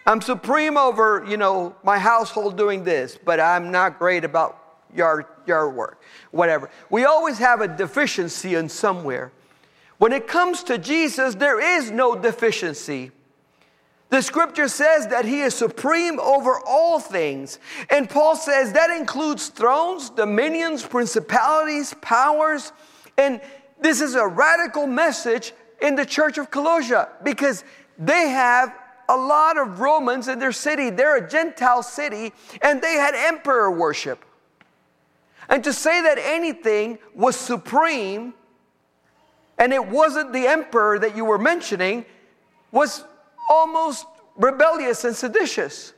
I'm 0.05 0.19
supreme 0.19 0.75
over, 0.75 1.25
you 1.25 1.37
know, 1.37 1.77
my 1.81 1.97
household 1.97 2.57
doing 2.57 2.83
this, 2.83 3.17
but 3.23 3.39
I'm 3.39 3.71
not 3.71 3.99
great 3.99 4.25
about 4.25 4.61
yard, 4.93 5.27
yard 5.47 5.73
work, 5.73 6.01
whatever. 6.31 6.69
We 6.89 7.05
always 7.05 7.37
have 7.37 7.61
a 7.61 7.69
deficiency 7.69 8.55
in 8.55 8.67
somewhere. 8.67 9.31
When 9.97 10.11
it 10.11 10.27
comes 10.27 10.61
to 10.63 10.77
Jesus, 10.77 11.35
there 11.35 11.61
is 11.77 11.89
no 11.89 12.15
deficiency. 12.15 13.11
The 14.09 14.21
scripture 14.21 14.67
says 14.67 15.07
that 15.07 15.23
he 15.23 15.39
is 15.39 15.55
supreme 15.55 16.19
over 16.19 16.59
all 16.67 16.99
things. 16.99 17.59
And 17.89 18.09
Paul 18.09 18.35
says 18.35 18.73
that 18.73 18.89
includes 18.89 19.47
thrones, 19.47 20.09
dominions, 20.09 20.85
principalities, 20.85 21.95
powers. 22.01 22.73
And 23.17 23.39
this 23.79 24.01
is 24.01 24.15
a 24.15 24.27
radical 24.27 24.85
message 24.85 25.53
in 25.81 25.95
the 25.95 26.05
church 26.05 26.37
of 26.37 26.51
Colossia 26.51 27.09
because 27.23 27.63
they 27.97 28.29
have 28.29 28.75
a 29.07 29.17
lot 29.17 29.57
of 29.57 29.79
Romans 29.79 30.27
in 30.27 30.39
their 30.39 30.51
city. 30.51 30.89
They're 30.89 31.17
a 31.17 31.27
Gentile 31.27 31.83
city 31.83 32.31
and 32.61 32.81
they 32.81 32.93
had 32.93 33.15
emperor 33.15 33.71
worship. 33.71 34.23
And 35.49 35.63
to 35.63 35.73
say 35.73 36.01
that 36.01 36.19
anything 36.19 36.99
was 37.15 37.35
supreme 37.35 38.33
and 39.57 39.73
it 39.73 39.85
wasn't 39.85 40.31
the 40.31 40.47
emperor 40.47 40.99
that 40.99 41.17
you 41.17 41.25
were 41.25 41.37
mentioning, 41.37 42.05
was 42.71 43.03
almost 43.49 44.05
rebellious 44.37 45.03
and 45.03 45.13
seditious. 45.13 45.93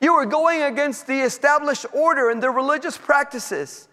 You 0.00 0.14
were 0.14 0.26
going 0.26 0.62
against 0.62 1.06
the 1.06 1.20
established 1.20 1.86
order 1.92 2.30
and 2.30 2.42
the 2.42 2.50
religious 2.50 2.96
practices 2.96 3.86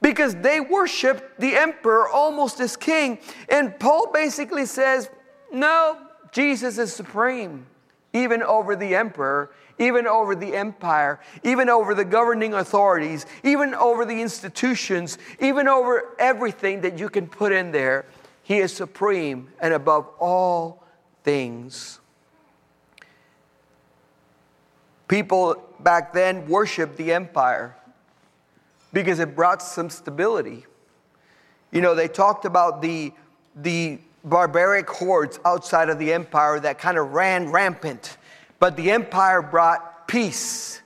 because 0.00 0.34
they 0.36 0.60
worshiped 0.60 1.40
the 1.40 1.56
emperor 1.56 2.08
almost 2.08 2.60
as 2.60 2.76
king. 2.76 3.18
And 3.48 3.78
Paul 3.78 4.12
basically 4.12 4.66
says, 4.66 5.10
No, 5.52 5.98
Jesus 6.32 6.78
is 6.78 6.92
supreme, 6.92 7.66
even 8.12 8.42
over 8.42 8.76
the 8.76 8.94
emperor, 8.94 9.50
even 9.78 10.06
over 10.06 10.34
the 10.34 10.54
empire, 10.54 11.20
even 11.42 11.68
over 11.68 11.94
the 11.94 12.04
governing 12.04 12.54
authorities, 12.54 13.26
even 13.42 13.74
over 13.74 14.04
the 14.04 14.20
institutions, 14.20 15.18
even 15.40 15.68
over 15.68 16.14
everything 16.18 16.80
that 16.82 16.98
you 16.98 17.08
can 17.08 17.26
put 17.26 17.52
in 17.52 17.72
there. 17.72 18.06
He 18.42 18.58
is 18.58 18.72
supreme 18.72 19.48
and 19.60 19.74
above 19.74 20.08
all 20.18 20.84
things. 21.22 22.00
People 25.06 25.62
back 25.80 26.12
then 26.12 26.46
worshiped 26.48 26.96
the 26.96 27.12
empire 27.12 27.77
because 28.92 29.18
it 29.18 29.36
brought 29.36 29.62
some 29.62 29.90
stability. 29.90 30.66
You 31.70 31.80
know, 31.80 31.94
they 31.94 32.08
talked 32.08 32.44
about 32.44 32.80
the, 32.80 33.12
the 33.54 33.98
barbaric 34.24 34.88
hordes 34.88 35.38
outside 35.44 35.88
of 35.88 35.98
the 35.98 36.12
empire 36.12 36.58
that 36.60 36.78
kind 36.78 36.98
of 36.98 37.12
ran 37.12 37.50
rampant, 37.50 38.16
but 38.58 38.76
the 38.76 38.90
empire 38.90 39.42
brought 39.42 40.08
peace. 40.08 40.80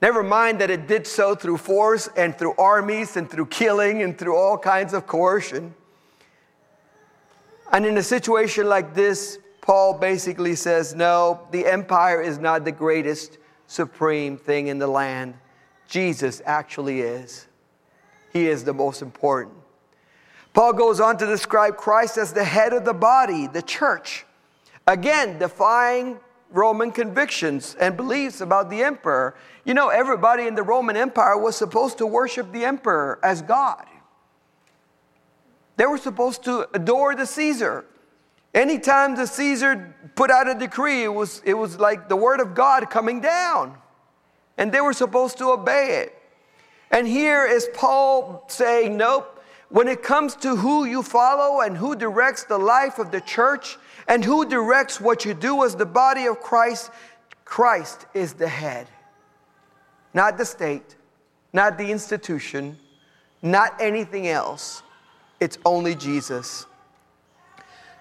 Never 0.00 0.22
mind 0.22 0.60
that 0.60 0.70
it 0.70 0.86
did 0.86 1.06
so 1.06 1.34
through 1.34 1.58
force 1.58 2.08
and 2.16 2.36
through 2.36 2.54
armies 2.56 3.16
and 3.16 3.28
through 3.28 3.46
killing 3.46 4.02
and 4.02 4.16
through 4.16 4.36
all 4.36 4.56
kinds 4.56 4.92
of 4.92 5.06
coercion. 5.06 5.74
And 7.72 7.84
in 7.84 7.98
a 7.98 8.02
situation 8.02 8.68
like 8.68 8.94
this, 8.94 9.38
Paul 9.60 9.98
basically 9.98 10.54
says, 10.54 10.94
no, 10.94 11.40
the 11.50 11.66
empire 11.66 12.22
is 12.22 12.38
not 12.38 12.64
the 12.64 12.72
greatest 12.72 13.38
supreme 13.66 14.38
thing 14.38 14.68
in 14.68 14.78
the 14.78 14.86
land. 14.86 15.34
Jesus 15.88 16.40
actually 16.44 17.00
is. 17.00 17.46
He 18.32 18.46
is 18.46 18.62
the 18.62 18.74
most 18.74 19.02
important. 19.02 19.56
Paul 20.52 20.74
goes 20.74 21.00
on 21.00 21.16
to 21.18 21.26
describe 21.26 21.76
Christ 21.76 22.18
as 22.18 22.32
the 22.32 22.44
head 22.44 22.72
of 22.72 22.84
the 22.84 22.94
body, 22.94 23.46
the 23.46 23.62
church. 23.62 24.26
Again, 24.86 25.38
defying 25.38 26.18
Roman 26.50 26.90
convictions 26.90 27.76
and 27.80 27.96
beliefs 27.96 28.40
about 28.40 28.70
the 28.70 28.82
emperor. 28.82 29.34
You 29.64 29.74
know, 29.74 29.88
everybody 29.88 30.46
in 30.46 30.54
the 30.54 30.62
Roman 30.62 30.96
Empire 30.96 31.38
was 31.38 31.56
supposed 31.56 31.98
to 31.98 32.06
worship 32.06 32.52
the 32.52 32.64
emperor 32.64 33.18
as 33.22 33.42
God. 33.42 33.86
They 35.76 35.86
were 35.86 35.98
supposed 35.98 36.44
to 36.44 36.68
adore 36.74 37.14
the 37.14 37.26
Caesar. 37.26 37.84
Anytime 38.54 39.14
the 39.14 39.26
Caesar 39.26 39.94
put 40.16 40.30
out 40.30 40.48
a 40.48 40.54
decree, 40.54 41.04
it 41.04 41.12
was, 41.14 41.42
it 41.44 41.54
was 41.54 41.78
like 41.78 42.08
the 42.08 42.16
word 42.16 42.40
of 42.40 42.54
God 42.54 42.90
coming 42.90 43.20
down. 43.20 43.76
And 44.58 44.70
they 44.70 44.82
were 44.82 44.92
supposed 44.92 45.38
to 45.38 45.50
obey 45.52 46.02
it. 46.02 46.14
And 46.90 47.06
here 47.06 47.46
is 47.46 47.68
Paul 47.72 48.44
saying, 48.48 48.96
Nope, 48.96 49.42
when 49.70 49.88
it 49.88 50.02
comes 50.02 50.34
to 50.36 50.56
who 50.56 50.84
you 50.84 51.02
follow 51.02 51.60
and 51.60 51.76
who 51.76 51.94
directs 51.94 52.44
the 52.44 52.58
life 52.58 52.98
of 52.98 53.10
the 53.10 53.20
church 53.20 53.78
and 54.06 54.24
who 54.24 54.44
directs 54.46 55.00
what 55.00 55.24
you 55.24 55.34
do 55.34 55.64
as 55.64 55.76
the 55.76 55.86
body 55.86 56.26
of 56.26 56.40
Christ, 56.40 56.90
Christ 57.44 58.06
is 58.14 58.34
the 58.34 58.48
head. 58.48 58.88
Not 60.14 60.38
the 60.38 60.44
state, 60.44 60.96
not 61.52 61.78
the 61.78 61.90
institution, 61.90 62.78
not 63.42 63.80
anything 63.80 64.28
else. 64.28 64.82
It's 65.38 65.58
only 65.64 65.94
Jesus. 65.94 66.66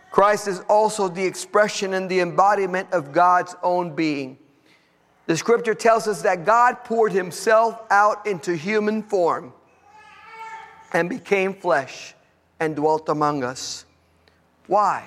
Christ 0.09 0.47
is 0.47 0.61
also 0.69 1.09
the 1.09 1.23
expression 1.23 1.93
and 1.93 2.09
the 2.09 2.21
embodiment 2.21 2.91
of 2.91 3.11
God's 3.11 3.55
own 3.61 3.93
being. 3.93 4.39
The 5.27 5.35
scripture 5.35 5.75
tells 5.75 6.07
us 6.07 6.21
that 6.21 6.45
God 6.45 6.85
poured 6.85 7.11
himself 7.11 7.81
out 7.89 8.25
into 8.25 8.55
human 8.55 9.03
form 9.03 9.53
and 10.93 11.09
became 11.09 11.53
flesh 11.53 12.15
and 12.59 12.75
dwelt 12.75 13.09
among 13.09 13.43
us. 13.43 13.85
Why? 14.67 15.03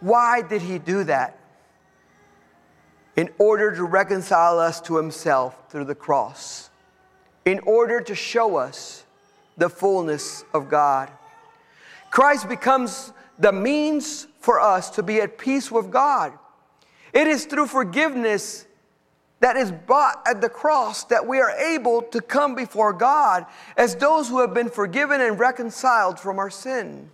Why 0.00 0.42
did 0.42 0.60
he 0.60 0.78
do 0.78 1.04
that? 1.04 1.38
In 3.16 3.30
order 3.38 3.74
to 3.74 3.84
reconcile 3.84 4.58
us 4.58 4.80
to 4.82 4.96
himself 4.96 5.70
through 5.70 5.84
the 5.84 5.94
cross, 5.94 6.70
in 7.46 7.60
order 7.60 8.00
to 8.02 8.14
show 8.14 8.56
us 8.56 9.04
the 9.56 9.68
fullness 9.68 10.44
of 10.52 10.68
God. 10.68 11.10
Christ 12.10 12.48
becomes 12.48 13.12
the 13.38 13.52
means 13.52 14.26
for 14.40 14.60
us 14.60 14.90
to 14.90 15.02
be 15.02 15.20
at 15.20 15.38
peace 15.38 15.70
with 15.70 15.90
God. 15.90 16.32
It 17.12 17.26
is 17.26 17.46
through 17.46 17.66
forgiveness 17.66 18.66
that 19.42 19.56
is 19.56 19.72
bought 19.72 20.22
at 20.24 20.40
the 20.40 20.48
cross 20.48 21.02
that 21.04 21.26
we 21.26 21.40
are 21.40 21.50
able 21.50 22.00
to 22.00 22.20
come 22.20 22.54
before 22.54 22.92
God 22.92 23.44
as 23.76 23.96
those 23.96 24.28
who 24.28 24.40
have 24.40 24.54
been 24.54 24.70
forgiven 24.70 25.20
and 25.20 25.36
reconciled 25.36 26.20
from 26.20 26.38
our 26.38 26.48
sin. 26.48 27.10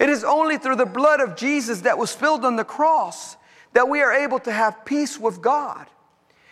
It 0.00 0.08
is 0.08 0.24
only 0.24 0.58
through 0.58 0.74
the 0.74 0.86
blood 0.86 1.20
of 1.20 1.36
Jesus 1.36 1.82
that 1.82 1.96
was 1.96 2.10
spilled 2.10 2.44
on 2.44 2.56
the 2.56 2.64
cross 2.64 3.36
that 3.74 3.88
we 3.88 4.00
are 4.02 4.12
able 4.12 4.40
to 4.40 4.50
have 4.50 4.84
peace 4.84 5.20
with 5.20 5.40
God. 5.40 5.86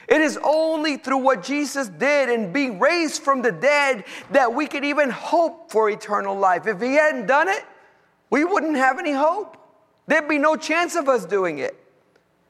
It 0.06 0.20
is 0.20 0.38
only 0.44 0.96
through 0.96 1.18
what 1.18 1.42
Jesus 1.42 1.88
did 1.88 2.28
and 2.28 2.52
being 2.52 2.78
raised 2.78 3.24
from 3.24 3.42
the 3.42 3.52
dead 3.52 4.04
that 4.30 4.54
we 4.54 4.68
can 4.68 4.84
even 4.84 5.10
hope 5.10 5.72
for 5.72 5.90
eternal 5.90 6.36
life. 6.36 6.68
If 6.68 6.80
He 6.80 6.94
hadn't 6.94 7.26
done 7.26 7.48
it, 7.48 7.64
we 8.30 8.44
wouldn't 8.44 8.76
have 8.76 9.00
any 9.00 9.12
hope. 9.12 9.56
There'd 10.06 10.28
be 10.28 10.38
no 10.38 10.54
chance 10.54 10.94
of 10.94 11.08
us 11.08 11.26
doing 11.26 11.58
it, 11.58 11.76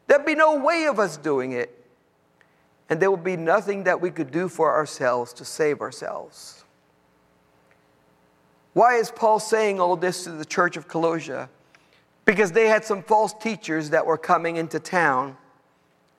there'd 0.08 0.26
be 0.26 0.34
no 0.34 0.58
way 0.58 0.84
of 0.84 0.98
us 0.98 1.16
doing 1.16 1.52
it 1.52 1.79
and 2.90 3.00
there 3.00 3.10
would 3.10 3.24
be 3.24 3.36
nothing 3.36 3.84
that 3.84 4.00
we 4.00 4.10
could 4.10 4.32
do 4.32 4.48
for 4.48 4.74
ourselves 4.74 5.32
to 5.34 5.44
save 5.44 5.80
ourselves. 5.80 6.64
Why 8.72 8.96
is 8.96 9.12
Paul 9.12 9.38
saying 9.38 9.80
all 9.80 9.96
this 9.96 10.24
to 10.24 10.32
the 10.32 10.44
church 10.44 10.76
of 10.76 10.88
Colossia? 10.88 11.48
Because 12.24 12.52
they 12.52 12.66
had 12.66 12.84
some 12.84 13.02
false 13.02 13.32
teachers 13.32 13.90
that 13.90 14.04
were 14.04 14.18
coming 14.18 14.56
into 14.56 14.80
town. 14.80 15.36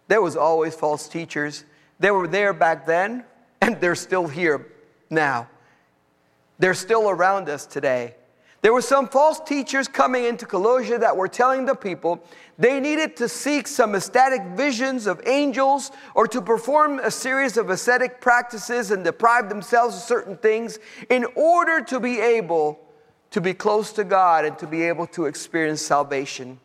There 0.07 0.21
was 0.21 0.35
always 0.35 0.73
false 0.73 1.07
teachers. 1.07 1.65
They 1.99 2.11
were 2.11 2.27
there 2.27 2.53
back 2.53 2.85
then, 2.85 3.25
and 3.61 3.79
they're 3.79 3.95
still 3.95 4.27
here 4.27 4.67
now. 5.09 5.47
They're 6.57 6.73
still 6.73 7.09
around 7.09 7.49
us 7.49 7.65
today. 7.65 8.15
There 8.61 8.73
were 8.73 8.81
some 8.81 9.07
false 9.07 9.39
teachers 9.39 9.87
coming 9.87 10.25
into 10.25 10.45
Colossia 10.45 10.99
that 10.99 11.17
were 11.17 11.27
telling 11.27 11.65
the 11.65 11.73
people 11.73 12.23
they 12.59 12.79
needed 12.79 13.15
to 13.17 13.27
seek 13.27 13.67
some 13.67 13.95
ecstatic 13.95 14.43
visions 14.55 15.07
of 15.07 15.19
angels 15.25 15.91
or 16.13 16.27
to 16.27 16.41
perform 16.41 16.99
a 16.99 17.09
series 17.09 17.57
of 17.57 17.71
ascetic 17.71 18.21
practices 18.21 18.91
and 18.91 19.03
deprive 19.03 19.49
themselves 19.49 19.95
of 19.95 20.01
certain 20.03 20.37
things 20.37 20.77
in 21.09 21.25
order 21.35 21.81
to 21.81 21.99
be 21.99 22.19
able 22.19 22.79
to 23.31 23.41
be 23.41 23.53
close 23.53 23.91
to 23.93 24.03
God 24.03 24.45
and 24.45 24.59
to 24.59 24.67
be 24.67 24.83
able 24.83 25.07
to 25.07 25.25
experience 25.25 25.81
salvation. 25.81 26.59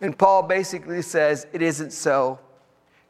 And 0.00 0.16
Paul 0.16 0.44
basically 0.44 1.02
says 1.02 1.46
it 1.52 1.60
isn't 1.60 1.92
so. 1.92 2.38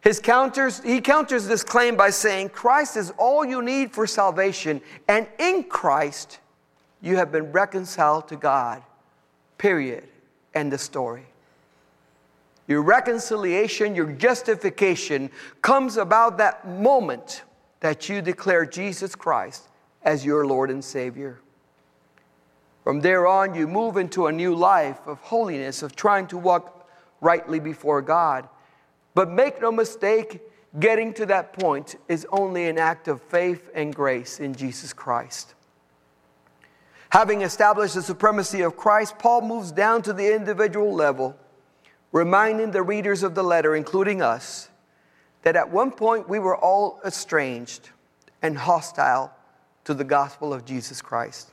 His 0.01 0.19
counters, 0.19 0.83
he 0.83 1.01
counters 1.01 1.47
this 1.47 1.63
claim 1.63 1.97
by 1.97 2.11
saying 2.11 2.49
Christ 2.49 2.97
is 2.97 3.13
all 3.17 3.45
you 3.45 3.63
need 3.63 3.93
for 3.93 4.07
salvation, 4.07 4.81
and 5.07 5.29
in 5.39 5.65
Christ, 5.65 6.39
you 7.01 7.17
have 7.17 7.31
been 7.31 7.53
reconciled 7.53 8.29
to 8.29 8.37
God. 8.37 8.83
Period. 9.57 10.05
End 10.55 10.73
of 10.73 10.81
story. 10.81 11.27
Your 12.67 12.83
reconciliation, 12.83 13.95
your 13.95 14.13
justification 14.13 15.31
comes 15.63 15.97
about 15.97 16.39
that 16.39 16.69
moment 16.69 17.43
that 17.81 18.09
you 18.09 18.21
declare 18.21 18.67
Jesus 18.67 19.15
Christ 19.15 19.69
as 20.03 20.25
your 20.25 20.47
Lord 20.47 20.71
and 20.71 20.85
Savior. 20.85 21.41
From 22.85 23.01
there 23.01 23.27
on, 23.27 23.55
you 23.55 23.67
move 23.67 23.97
into 23.97 24.27
a 24.27 24.33
new 24.33 24.55
life 24.55 25.07
of 25.07 25.21
holiness, 25.21 25.83
of 25.83 25.97
trying 25.97 26.27
to 26.29 26.39
walk 26.39 26.89
rightly 27.21 27.61
before 27.61 28.03
God. 28.03 28.49
But 29.15 29.31
make 29.31 29.61
no 29.61 29.73
mistake, 29.73 30.43
getting 30.79 31.13
to 31.15 31.27
that 31.27 31.53
point 31.53 31.97
is 32.09 32.27
only 32.31 32.69
an 32.69 32.79
act 32.79 33.09
of 33.09 33.21
faith 33.23 33.71
and 33.75 33.95
grace 33.95 34.41
in 34.41 34.55
Jesus 34.55 34.93
Christ. 34.93 35.55
Having 37.11 37.43
established 37.43 37.95
the 37.95 38.03
supremacy 38.03 38.61
of 38.61 38.77
Christ, 38.77 39.19
Paul 39.19 39.41
moves 39.41 39.73
down 39.73 40.03
to 40.03 40.13
the 40.13 40.35
individual 40.35 40.93
level, 40.93 41.37
reminding 42.13 42.71
the 42.71 42.83
readers 42.83 43.23
of 43.23 43.35
the 43.35 43.43
letter, 43.43 43.75
including 43.75 44.21
us, 44.21 44.69
that 45.43 45.57
at 45.57 45.71
one 45.71 45.91
point 45.91 46.29
we 46.29 46.39
were 46.39 46.57
all 46.57 47.01
estranged 47.07 47.91
and 48.43 48.59
hostile 48.59 49.33
to 49.85 49.95
the 49.95 50.05
gospel 50.05 50.53
of 50.53 50.67
Jesus 50.67 51.01
Christ. 51.01 51.51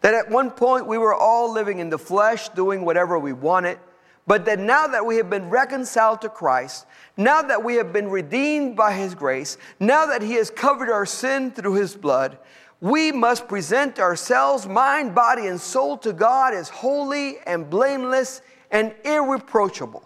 That 0.00 0.14
at 0.14 0.30
one 0.30 0.50
point 0.50 0.86
we 0.86 0.98
were 0.98 1.14
all 1.14 1.52
living 1.52 1.78
in 1.78 1.90
the 1.90 1.98
flesh, 1.98 2.48
doing 2.48 2.84
whatever 2.84 3.18
we 3.18 3.32
wanted, 3.32 3.78
but 4.26 4.44
that 4.46 4.58
now 4.58 4.86
that 4.88 5.06
we 5.06 5.16
have 5.16 5.30
been 5.30 5.48
reconciled 5.48 6.22
to 6.22 6.28
Christ, 6.28 6.86
now 7.16 7.42
that 7.42 7.62
we 7.62 7.74
have 7.76 7.92
been 7.92 8.08
redeemed 8.08 8.76
by 8.76 8.92
His 8.94 9.14
grace, 9.14 9.58
now 9.78 10.06
that 10.06 10.22
He 10.22 10.34
has 10.34 10.50
covered 10.50 10.90
our 10.90 11.06
sin 11.06 11.52
through 11.52 11.74
His 11.74 11.94
blood, 11.94 12.38
we 12.80 13.12
must 13.12 13.46
present 13.46 13.98
ourselves, 13.98 14.66
mind, 14.66 15.14
body, 15.14 15.46
and 15.46 15.60
soul 15.60 15.98
to 15.98 16.12
God 16.12 16.54
as 16.54 16.68
holy 16.70 17.38
and 17.46 17.68
blameless 17.68 18.40
and 18.70 18.94
irreproachable. 19.04 20.04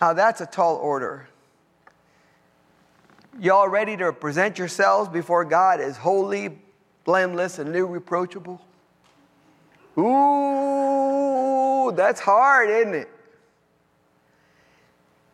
Now, 0.00 0.14
that's 0.14 0.40
a 0.40 0.46
tall 0.46 0.76
order. 0.76 1.28
Y'all 3.38 3.68
ready 3.68 3.96
to 3.98 4.12
present 4.12 4.58
yourselves 4.58 5.10
before 5.10 5.44
God 5.44 5.80
as 5.80 5.98
holy, 5.98 6.58
blameless, 7.04 7.58
and 7.58 7.74
irreproachable? 7.76 8.60
Ooh, 9.98 11.92
that's 11.94 12.20
hard, 12.20 12.70
isn't 12.70 12.94
it? 12.94 13.10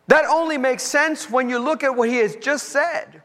That 0.07 0.25
only 0.25 0.57
makes 0.57 0.83
sense 0.83 1.29
when 1.29 1.49
you 1.49 1.59
look 1.59 1.83
at 1.83 1.95
what 1.95 2.09
he 2.09 2.17
has 2.17 2.35
just 2.35 2.69
said. 2.69 3.23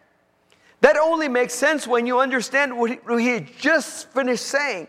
That 0.82 0.96
only 0.96 1.28
makes 1.28 1.54
sense 1.54 1.86
when 1.86 2.06
you 2.06 2.18
understand 2.18 2.76
what 2.76 2.90
he, 2.90 2.98
he 3.20 3.40
just 3.58 4.10
finished 4.10 4.44
saying, 4.44 4.88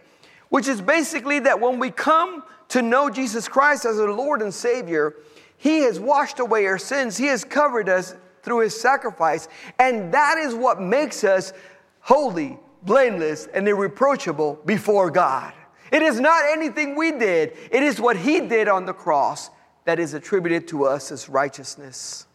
which 0.50 0.68
is 0.68 0.82
basically 0.82 1.40
that 1.40 1.62
when 1.62 1.80
we 1.80 1.92
come 1.92 2.44
to 2.70 2.82
know 2.82 3.12
Jesus 3.12 3.48
Christ 3.48 3.86
as 3.86 4.00
our 4.00 4.12
Lord 4.12 4.42
and 4.42 4.52
Savior, 4.52 5.16
He 5.56 5.82
has 5.82 6.00
washed 6.00 6.40
away 6.40 6.66
our 6.66 6.80
sins, 6.80 7.16
He 7.16 7.28
has 7.28 7.44
covered 7.44 7.90
us 7.90 8.16
through 8.42 8.62
His 8.62 8.80
sacrifice, 8.80 9.48
and 9.78 10.12
that 10.16 10.40
is 10.40 10.56
what 10.56 10.82
makes 10.82 11.24
us 11.24 11.54
holy, 12.00 12.58
blameless, 12.82 13.48
and 13.54 13.68
irreproachable 13.68 14.60
before 14.66 15.12
God. 15.12 15.54
It 15.92 16.02
is 16.02 16.20
not 16.20 16.44
anything 16.52 16.96
we 16.96 17.12
did, 17.12 17.56
it 17.70 17.84
is 17.84 18.02
what 18.02 18.18
He 18.18 18.42
did 18.42 18.68
on 18.68 18.88
the 18.88 18.94
cross 18.94 19.52
that 19.86 20.00
is 20.00 20.16
attributed 20.16 20.68
to 20.70 20.86
us 20.86 21.12
as 21.12 21.30
righteousness. 21.30 22.26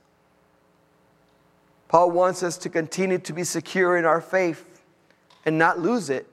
Paul 1.88 2.10
wants 2.10 2.42
us 2.42 2.58
to 2.58 2.68
continue 2.68 3.18
to 3.18 3.32
be 3.32 3.44
secure 3.44 3.96
in 3.96 4.04
our 4.04 4.20
faith 4.20 4.82
and 5.44 5.56
not 5.58 5.78
lose 5.78 6.10
it. 6.10 6.26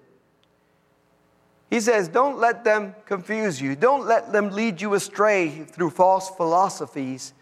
He 1.70 1.80
says, 1.80 2.10
Don't 2.10 2.38
let 2.38 2.64
them 2.64 2.94
confuse 3.06 3.62
you. 3.62 3.76
Don't 3.76 4.06
let 4.06 4.34
them 4.34 4.50
lead 4.52 4.82
you 4.82 4.94
astray 4.94 5.50
through 5.64 5.92
false 5.92 6.30
philosophies. 6.30 7.34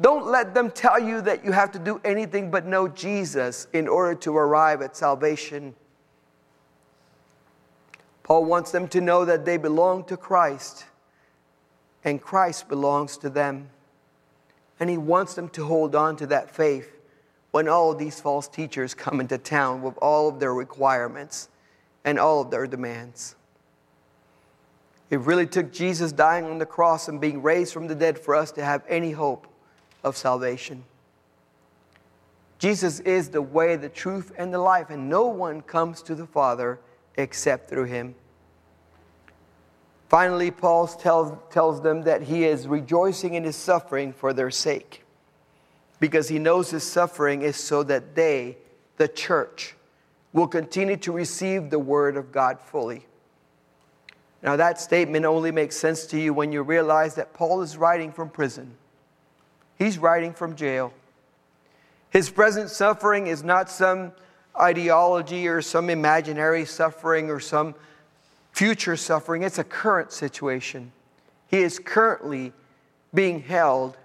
Don't 0.00 0.26
let 0.26 0.54
them 0.54 0.70
tell 0.70 0.98
you 0.98 1.20
that 1.22 1.44
you 1.44 1.52
have 1.52 1.70
to 1.72 1.78
do 1.78 2.00
anything 2.04 2.50
but 2.50 2.66
know 2.66 2.88
Jesus 2.88 3.68
in 3.72 3.86
order 3.86 4.14
to 4.20 4.36
arrive 4.36 4.82
at 4.82 4.96
salvation. 4.96 5.74
Paul 8.22 8.44
wants 8.46 8.70
them 8.70 8.88
to 8.88 9.00
know 9.00 9.24
that 9.24 9.44
they 9.44 9.56
belong 9.56 10.04
to 10.04 10.16
Christ 10.16 10.86
and 12.02 12.20
Christ 12.20 12.68
belongs 12.68 13.16
to 13.18 13.28
them. 13.28 13.68
And 14.78 14.88
he 14.88 14.96
wants 14.96 15.34
them 15.34 15.48
to 15.50 15.66
hold 15.66 15.94
on 15.94 16.16
to 16.16 16.26
that 16.28 16.54
faith 16.54 16.99
when 17.50 17.68
all 17.68 17.90
of 17.92 17.98
these 17.98 18.20
false 18.20 18.48
teachers 18.48 18.94
come 18.94 19.20
into 19.20 19.38
town 19.38 19.82
with 19.82 19.96
all 19.98 20.28
of 20.28 20.38
their 20.38 20.54
requirements 20.54 21.48
and 22.04 22.18
all 22.18 22.40
of 22.40 22.50
their 22.50 22.66
demands. 22.66 23.34
It 25.10 25.20
really 25.20 25.46
took 25.46 25.72
Jesus 25.72 26.12
dying 26.12 26.44
on 26.44 26.58
the 26.58 26.66
cross 26.66 27.08
and 27.08 27.20
being 27.20 27.42
raised 27.42 27.72
from 27.72 27.88
the 27.88 27.96
dead 27.96 28.18
for 28.18 28.36
us 28.36 28.52
to 28.52 28.64
have 28.64 28.82
any 28.88 29.10
hope 29.10 29.48
of 30.04 30.16
salvation. 30.16 30.84
Jesus 32.58 33.00
is 33.00 33.30
the 33.30 33.42
way, 33.42 33.74
the 33.74 33.88
truth, 33.88 34.32
and 34.38 34.54
the 34.54 34.58
life, 34.58 34.90
and 34.90 35.08
no 35.08 35.26
one 35.26 35.62
comes 35.62 36.02
to 36.02 36.14
the 36.14 36.26
Father 36.26 36.78
except 37.16 37.68
through 37.68 37.84
him. 37.84 38.14
Finally, 40.08 40.50
Paul 40.50 40.86
tells, 40.86 41.36
tells 41.50 41.80
them 41.80 42.02
that 42.02 42.22
he 42.22 42.44
is 42.44 42.68
rejoicing 42.68 43.34
in 43.34 43.44
his 43.44 43.56
suffering 43.56 44.12
for 44.12 44.32
their 44.32 44.50
sake 44.50 45.04
because 46.00 46.28
he 46.28 46.38
knows 46.38 46.70
his 46.70 46.82
suffering 46.82 47.42
is 47.42 47.56
so 47.56 47.82
that 47.84 48.14
they, 48.14 48.56
the 48.96 49.06
church, 49.06 49.76
will 50.32 50.48
continue 50.48 50.96
to 50.96 51.12
receive 51.12 51.70
the 51.70 51.78
word 51.78 52.16
of 52.16 52.32
God 52.32 52.58
fully. 52.60 53.06
Now, 54.42 54.56
that 54.56 54.80
statement 54.80 55.26
only 55.26 55.52
makes 55.52 55.76
sense 55.76 56.06
to 56.06 56.18
you 56.18 56.32
when 56.32 56.50
you 56.50 56.62
realize 56.62 57.14
that 57.16 57.34
Paul 57.34 57.60
is 57.60 57.76
writing 57.76 58.10
from 58.10 58.30
prison. 58.30 58.74
He's 59.78 59.98
writing 59.98 60.32
from 60.32 60.56
jail. 60.56 60.94
His 62.08 62.30
present 62.30 62.70
suffering 62.70 63.26
is 63.26 63.44
not 63.44 63.68
some 63.70 64.12
ideology 64.58 65.46
or 65.46 65.60
some 65.60 65.90
imaginary 65.90 66.64
suffering 66.64 67.30
or 67.30 67.38
some 67.38 67.74
future 68.52 68.96
suffering, 68.96 69.42
it's 69.42 69.58
a 69.58 69.64
current 69.64 70.12
situation. 70.12 70.92
He 71.48 71.58
is 71.58 71.78
currently 71.78 72.52
being 73.14 73.40
held 73.40 73.96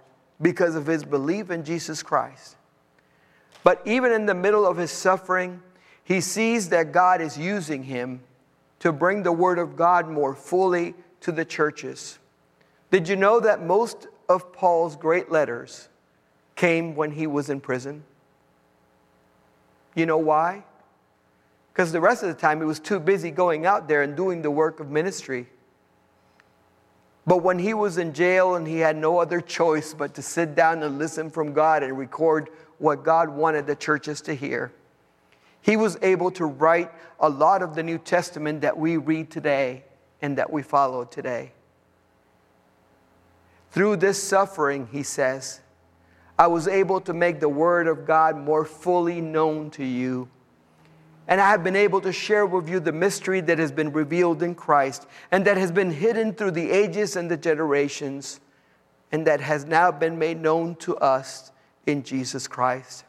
because 0.41 0.75
of 0.75 0.85
his 0.85 1.03
belief 1.03 1.49
in 1.49 1.63
Jesus 1.63 2.03
Christ. 2.03 2.55
But 3.63 3.81
even 3.85 4.11
in 4.11 4.25
the 4.25 4.35
middle 4.35 4.65
of 4.65 4.77
his 4.77 4.91
suffering, 4.91 5.61
he 6.03 6.21
sees 6.21 6.69
that 6.69 6.91
God 6.91 7.21
is 7.21 7.37
using 7.37 7.83
him 7.83 8.21
to 8.79 8.91
bring 8.91 9.23
the 9.23 9.31
word 9.31 9.57
of 9.57 9.75
God 9.75 10.07
more 10.07 10.35
fully 10.35 10.93
to 11.21 11.31
the 11.31 11.45
churches. 11.45 12.19
Did 12.91 13.09
you 13.09 13.15
know 13.15 13.39
that 13.39 13.63
most 13.63 14.07
of 14.29 14.53
Paul's 14.53 14.95
great 14.95 15.31
letters 15.31 15.89
came 16.55 16.95
when 16.95 17.11
he 17.11 17.25
was 17.25 17.49
in 17.49 17.59
prison? 17.59 18.03
You 19.95 20.05
know 20.05 20.17
why? 20.17 20.63
Because 21.73 21.91
the 21.91 22.01
rest 22.01 22.21
of 22.21 22.29
the 22.29 22.35
time 22.35 22.59
he 22.59 22.65
was 22.65 22.79
too 22.79 22.99
busy 22.99 23.31
going 23.31 23.65
out 23.65 23.87
there 23.87 24.03
and 24.03 24.15
doing 24.15 24.41
the 24.41 24.51
work 24.51 24.79
of 24.79 24.91
ministry. 24.91 25.47
But 27.27 27.37
when 27.37 27.57
he 27.57 27.73
was 27.73 27.97
in 27.97 28.13
jail 28.13 28.55
and 28.55 28.67
he 28.67 28.79
had 28.79 28.95
no 28.95 29.17
other 29.19 29.41
choice 29.41 29.93
but 29.93 30.13
to 30.15 30.21
sit 30.21 30.53
down 30.53 30.83
and 30.83 30.99
listen 30.99 31.31
from 31.31 31.53
God 31.53 31.81
and 31.81 31.97
record 31.97 32.49
what 32.77 33.03
God 33.03 33.29
wanted 33.29 33.65
the 33.65 33.75
churches 33.75 34.21
to 34.21 34.35
hear, 34.35 34.71
he 35.61 35.75
was 35.75 35.97
able 36.03 36.29
to 36.31 36.45
write 36.45 36.91
a 37.19 37.27
lot 37.27 37.63
of 37.63 37.73
the 37.73 37.81
New 37.81 37.97
Testament 37.97 38.61
that 38.61 38.77
we 38.77 38.97
read 38.97 39.31
today 39.31 39.83
and 40.21 40.37
that 40.37 40.51
we 40.51 40.61
follow 40.61 41.05
today. 41.05 41.51
Through 43.71 43.97
this 43.97 44.21
suffering, 44.21 44.87
he 44.91 45.01
says, 45.01 45.61
I 46.37 46.47
was 46.47 46.67
able 46.67 47.01
to 47.01 47.13
make 47.13 47.39
the 47.39 47.49
Word 47.49 47.87
of 47.87 48.05
God 48.05 48.37
more 48.37 48.65
fully 48.65 49.19
known 49.19 49.71
to 49.71 49.83
you. 49.83 50.29
And 51.27 51.41
I 51.41 51.49
have 51.49 51.63
been 51.63 51.75
able 51.75 52.01
to 52.01 52.13
share 52.13 52.45
with 52.45 52.69
you 52.69 52.79
the 52.79 52.91
mystery 52.91 53.41
that 53.41 53.57
has 53.57 53.71
been 53.71 53.91
revealed 53.91 54.43
in 54.43 54.53
Christ 54.53 55.07
and 55.31 55.45
that 55.45 55.57
has 55.57 55.71
been 55.71 55.91
hidden 55.91 56.33
through 56.33 56.51
the 56.51 56.69
ages 56.71 57.15
and 57.15 57.29
the 57.31 57.37
generations 57.37 58.39
and 59.11 59.25
that 59.25 59.41
has 59.41 59.65
now 59.65 59.91
been 59.91 60.19
made 60.19 60.39
known 60.39 60.75
to 60.75 60.95
us 60.97 61.51
in 61.87 62.03
Jesus 62.03 62.47
Christ. 62.47 63.05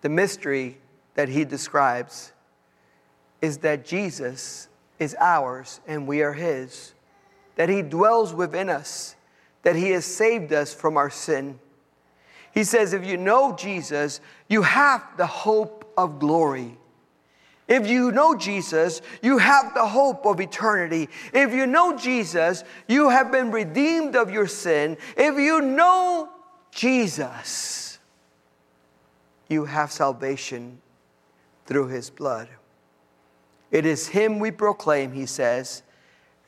The 0.00 0.08
mystery 0.08 0.78
that 1.14 1.28
he 1.28 1.44
describes 1.44 2.32
is 3.42 3.58
that 3.58 3.84
Jesus 3.84 4.68
is 4.98 5.16
ours 5.18 5.80
and 5.86 6.06
we 6.06 6.22
are 6.22 6.32
his, 6.32 6.94
that 7.56 7.68
he 7.68 7.82
dwells 7.82 8.32
within 8.32 8.70
us, 8.70 9.16
that 9.62 9.76
he 9.76 9.90
has 9.90 10.04
saved 10.04 10.52
us 10.52 10.72
from 10.72 10.96
our 10.96 11.10
sin. 11.10 11.58
He 12.52 12.64
says, 12.64 12.92
if 12.92 13.04
you 13.04 13.16
know 13.16 13.54
Jesus, 13.56 14.20
you 14.48 14.62
have 14.62 15.04
the 15.16 15.26
hope 15.26 15.79
of 16.04 16.18
glory. 16.18 16.76
If 17.68 17.86
you 17.86 18.10
know 18.10 18.34
Jesus, 18.34 19.00
you 19.22 19.38
have 19.38 19.74
the 19.74 19.86
hope 19.86 20.26
of 20.26 20.40
eternity. 20.40 21.08
If 21.32 21.54
you 21.54 21.66
know 21.66 21.96
Jesus, 21.96 22.64
you 22.88 23.10
have 23.10 23.30
been 23.30 23.52
redeemed 23.52 24.16
of 24.16 24.30
your 24.30 24.48
sin. 24.48 24.96
If 25.16 25.38
you 25.38 25.60
know 25.60 26.28
Jesus, 26.72 28.00
you 29.48 29.66
have 29.66 29.92
salvation 29.92 30.80
through 31.66 31.88
his 31.88 32.10
blood. 32.10 32.48
It 33.70 33.86
is 33.86 34.08
him 34.08 34.40
we 34.40 34.50
proclaim, 34.50 35.12
he 35.12 35.26
says, 35.26 35.84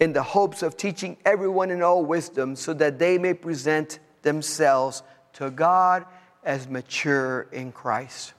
in 0.00 0.12
the 0.12 0.22
hopes 0.24 0.64
of 0.64 0.76
teaching 0.76 1.16
everyone 1.24 1.70
in 1.70 1.82
all 1.82 2.04
wisdom 2.04 2.56
so 2.56 2.74
that 2.74 2.98
they 2.98 3.16
may 3.16 3.34
present 3.34 4.00
themselves 4.22 5.04
to 5.34 5.50
God 5.50 6.04
as 6.42 6.66
mature 6.66 7.42
in 7.52 7.70
Christ. 7.70 8.34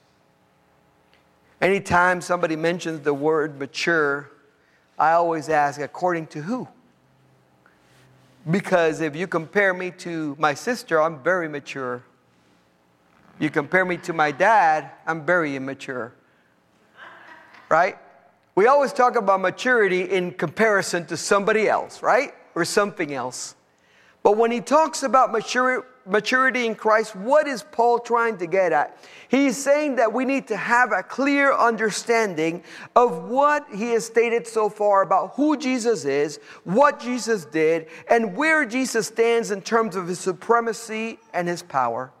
Anytime 1.60 2.20
somebody 2.20 2.56
mentions 2.56 3.00
the 3.00 3.14
word 3.14 3.58
mature, 3.58 4.30
I 4.98 5.12
always 5.12 5.48
ask, 5.48 5.80
according 5.80 6.26
to 6.28 6.42
who? 6.42 6.68
Because 8.50 9.00
if 9.00 9.16
you 9.16 9.26
compare 9.26 9.72
me 9.72 9.90
to 9.92 10.36
my 10.38 10.54
sister, 10.54 11.00
I'm 11.00 11.22
very 11.22 11.48
mature. 11.48 12.02
You 13.38 13.50
compare 13.50 13.84
me 13.84 13.96
to 13.98 14.12
my 14.12 14.30
dad, 14.30 14.90
I'm 15.06 15.24
very 15.24 15.56
immature. 15.56 16.12
Right? 17.68 17.98
We 18.54 18.66
always 18.66 18.92
talk 18.92 19.16
about 19.16 19.40
maturity 19.40 20.02
in 20.02 20.32
comparison 20.32 21.06
to 21.06 21.16
somebody 21.16 21.68
else, 21.68 22.02
right? 22.02 22.34
Or 22.54 22.64
something 22.64 23.12
else. 23.12 23.56
But 24.22 24.36
when 24.36 24.50
he 24.50 24.60
talks 24.60 25.02
about 25.02 25.32
maturity, 25.32 25.86
maturity 26.06 26.66
in 26.66 26.74
Christ, 26.74 27.16
what 27.16 27.46
is 27.46 27.62
Paul 27.62 27.98
trying 27.98 28.36
to 28.38 28.46
get 28.46 28.72
at? 28.72 28.98
He's 29.28 29.56
saying 29.56 29.96
that 29.96 30.12
we 30.12 30.24
need 30.24 30.46
to 30.48 30.56
have 30.56 30.92
a 30.92 31.02
clear 31.02 31.52
understanding 31.52 32.62
of 32.94 33.24
what 33.24 33.66
he 33.74 33.90
has 33.90 34.06
stated 34.06 34.46
so 34.46 34.68
far 34.68 35.02
about 35.02 35.34
who 35.34 35.56
Jesus 35.56 36.04
is, 36.04 36.38
what 36.64 37.00
Jesus 37.00 37.44
did, 37.44 37.88
and 38.08 38.36
where 38.36 38.64
Jesus 38.64 39.08
stands 39.08 39.50
in 39.50 39.62
terms 39.62 39.96
of 39.96 40.06
his 40.08 40.20
supremacy 40.20 41.18
and 41.32 41.48
his 41.48 41.62
power 41.62 42.12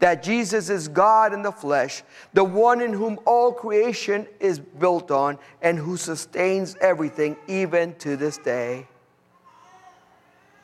that 0.00 0.22
Jesus 0.22 0.70
is 0.70 0.88
God 0.88 1.32
in 1.32 1.42
the 1.42 1.52
flesh, 1.52 2.02
the 2.32 2.44
one 2.44 2.80
in 2.80 2.92
whom 2.92 3.18
all 3.24 3.52
creation 3.52 4.26
is 4.40 4.58
built 4.58 5.10
on, 5.10 5.38
and 5.60 5.78
who 5.78 5.96
sustains 5.96 6.76
everything 6.80 7.36
even 7.48 7.94
to 7.96 8.16
this 8.16 8.38
day. 8.38 8.86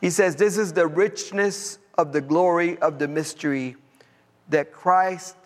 He 0.01 0.11
says, 0.11 0.37
This 0.37 0.57
is 0.57 0.73
the 0.73 0.87
richness 0.87 1.79
of 1.97 2.13
the 2.13 2.21
glory 2.21 2.79
of 2.79 2.99
the 2.99 3.09
mystery 3.09 3.77
that 4.49 4.73
Christ 4.73 5.37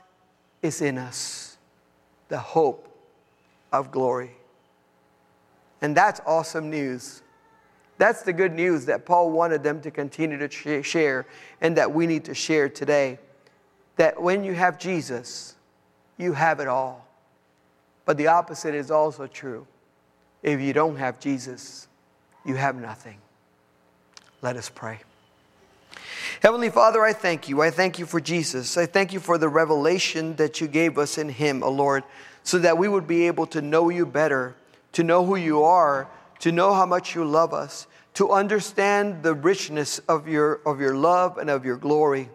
is 0.62 0.80
in 0.80 0.98
us, 0.98 1.56
the 2.28 2.38
hope 2.38 2.88
of 3.72 3.90
glory. 3.90 4.32
And 5.80 5.96
that's 5.96 6.20
awesome 6.26 6.70
news. 6.70 7.22
That's 7.98 8.22
the 8.22 8.32
good 8.32 8.52
news 8.52 8.86
that 8.86 9.04
Paul 9.04 9.30
wanted 9.30 9.62
them 9.62 9.80
to 9.82 9.90
continue 9.90 10.38
to 10.46 10.82
share 10.82 11.26
and 11.60 11.76
that 11.76 11.92
we 11.92 12.06
need 12.06 12.24
to 12.26 12.34
share 12.34 12.68
today 12.68 13.18
that 13.96 14.20
when 14.20 14.44
you 14.44 14.54
have 14.54 14.78
Jesus, 14.78 15.56
you 16.16 16.32
have 16.32 16.60
it 16.60 16.68
all. 16.68 17.06
But 18.04 18.16
the 18.16 18.28
opposite 18.28 18.74
is 18.74 18.90
also 18.90 19.26
true. 19.26 19.66
If 20.42 20.60
you 20.60 20.72
don't 20.72 20.96
have 20.96 21.18
Jesus, 21.18 21.88
you 22.44 22.54
have 22.54 22.76
nothing. 22.76 23.18
Let 24.40 24.56
us 24.56 24.70
pray. 24.72 25.00
Heavenly 26.42 26.70
Father, 26.70 27.02
I 27.02 27.12
thank 27.12 27.48
you. 27.48 27.62
I 27.62 27.70
thank 27.70 27.98
you 27.98 28.06
for 28.06 28.20
Jesus. 28.20 28.76
I 28.76 28.86
thank 28.86 29.12
you 29.12 29.20
for 29.20 29.38
the 29.38 29.48
revelation 29.48 30.36
that 30.36 30.60
you 30.60 30.68
gave 30.68 30.98
us 30.98 31.18
in 31.18 31.28
Him, 31.28 31.62
O 31.62 31.66
oh 31.66 31.70
Lord, 31.70 32.04
so 32.42 32.58
that 32.58 32.78
we 32.78 32.88
would 32.88 33.06
be 33.06 33.26
able 33.26 33.46
to 33.48 33.60
know 33.60 33.88
you 33.88 34.06
better, 34.06 34.54
to 34.92 35.02
know 35.02 35.24
who 35.24 35.36
you 35.36 35.62
are, 35.62 36.08
to 36.40 36.52
know 36.52 36.74
how 36.74 36.86
much 36.86 37.14
you 37.14 37.24
love 37.24 37.52
us, 37.52 37.86
to 38.14 38.30
understand 38.30 39.22
the 39.22 39.34
richness 39.34 39.98
of 40.00 40.28
your, 40.28 40.60
of 40.66 40.80
your 40.80 40.94
love 40.94 41.38
and 41.38 41.50
of 41.50 41.64
your 41.64 41.76
glory. 41.76 42.28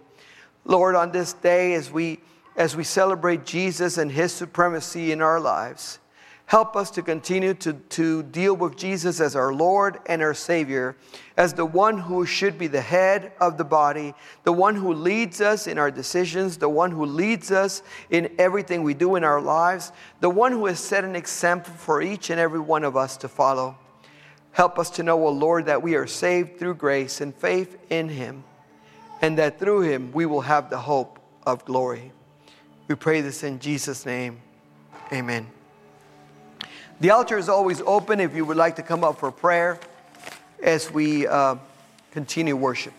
Lord, 0.65 0.95
on 0.95 1.11
this 1.11 1.33
day 1.33 1.73
as 1.73 1.91
we 1.91 2.19
as 2.55 2.75
we 2.75 2.83
celebrate 2.83 3.45
Jesus 3.45 3.97
and 3.97 4.11
his 4.11 4.31
supremacy 4.31 5.11
in 5.11 5.21
our 5.21 5.39
lives, 5.39 5.99
help 6.45 6.75
us 6.75 6.91
to 6.91 7.01
continue 7.01 7.53
to, 7.55 7.73
to 7.73 8.23
deal 8.23 8.55
with 8.55 8.75
Jesus 8.75 9.19
as 9.19 9.35
our 9.35 9.53
Lord 9.53 9.99
and 10.05 10.21
our 10.21 10.33
Savior, 10.33 10.95
as 11.37 11.53
the 11.53 11.65
one 11.65 11.97
who 11.97 12.25
should 12.25 12.57
be 12.57 12.67
the 12.67 12.81
head 12.81 13.31
of 13.39 13.57
the 13.57 13.63
body, 13.63 14.13
the 14.43 14.53
one 14.53 14.75
who 14.75 14.93
leads 14.93 15.41
us 15.41 15.67
in 15.67 15.77
our 15.77 15.89
decisions, 15.89 16.57
the 16.57 16.69
one 16.69 16.91
who 16.91 17.05
leads 17.05 17.51
us 17.51 17.81
in 18.09 18.29
everything 18.37 18.83
we 18.83 18.93
do 18.93 19.15
in 19.15 19.23
our 19.23 19.41
lives, 19.41 19.91
the 20.19 20.29
one 20.29 20.51
who 20.51 20.65
has 20.67 20.79
set 20.79 21.03
an 21.03 21.15
example 21.15 21.73
for 21.73 22.01
each 22.01 22.29
and 22.29 22.39
every 22.39 22.59
one 22.59 22.83
of 22.83 22.95
us 22.95 23.17
to 23.17 23.27
follow. 23.27 23.77
Help 24.51 24.77
us 24.77 24.91
to 24.91 25.03
know, 25.03 25.25
O 25.25 25.31
Lord, 25.31 25.65
that 25.65 25.81
we 25.81 25.95
are 25.95 26.05
saved 26.05 26.59
through 26.59 26.75
grace 26.75 27.21
and 27.21 27.33
faith 27.33 27.77
in 27.89 28.09
him 28.09 28.43
and 29.23 29.37
that 29.37 29.57
through 29.57 29.81
him 29.81 30.11
we 30.11 30.25
will 30.25 30.41
have 30.41 30.69
the 30.69 30.77
hope 30.77 31.17
of 31.45 31.63
glory. 31.63 32.11
We 32.89 32.95
pray 32.95 33.21
this 33.21 33.41
in 33.41 33.57
Jesus' 33.59 34.05
name. 34.05 34.41
Amen. 35.13 35.47
The 37.01 37.09
altar 37.09 37.37
is 37.37 37.49
always 37.49 37.81
open 37.81 38.19
if 38.19 38.35
you 38.35 38.45
would 38.45 38.57
like 38.57 38.75
to 38.77 38.83
come 38.83 39.03
up 39.03 39.19
for 39.19 39.31
prayer 39.31 39.79
as 40.61 40.91
we 40.91 41.27
uh, 41.27 41.55
continue 42.11 42.55
worship. 42.55 42.93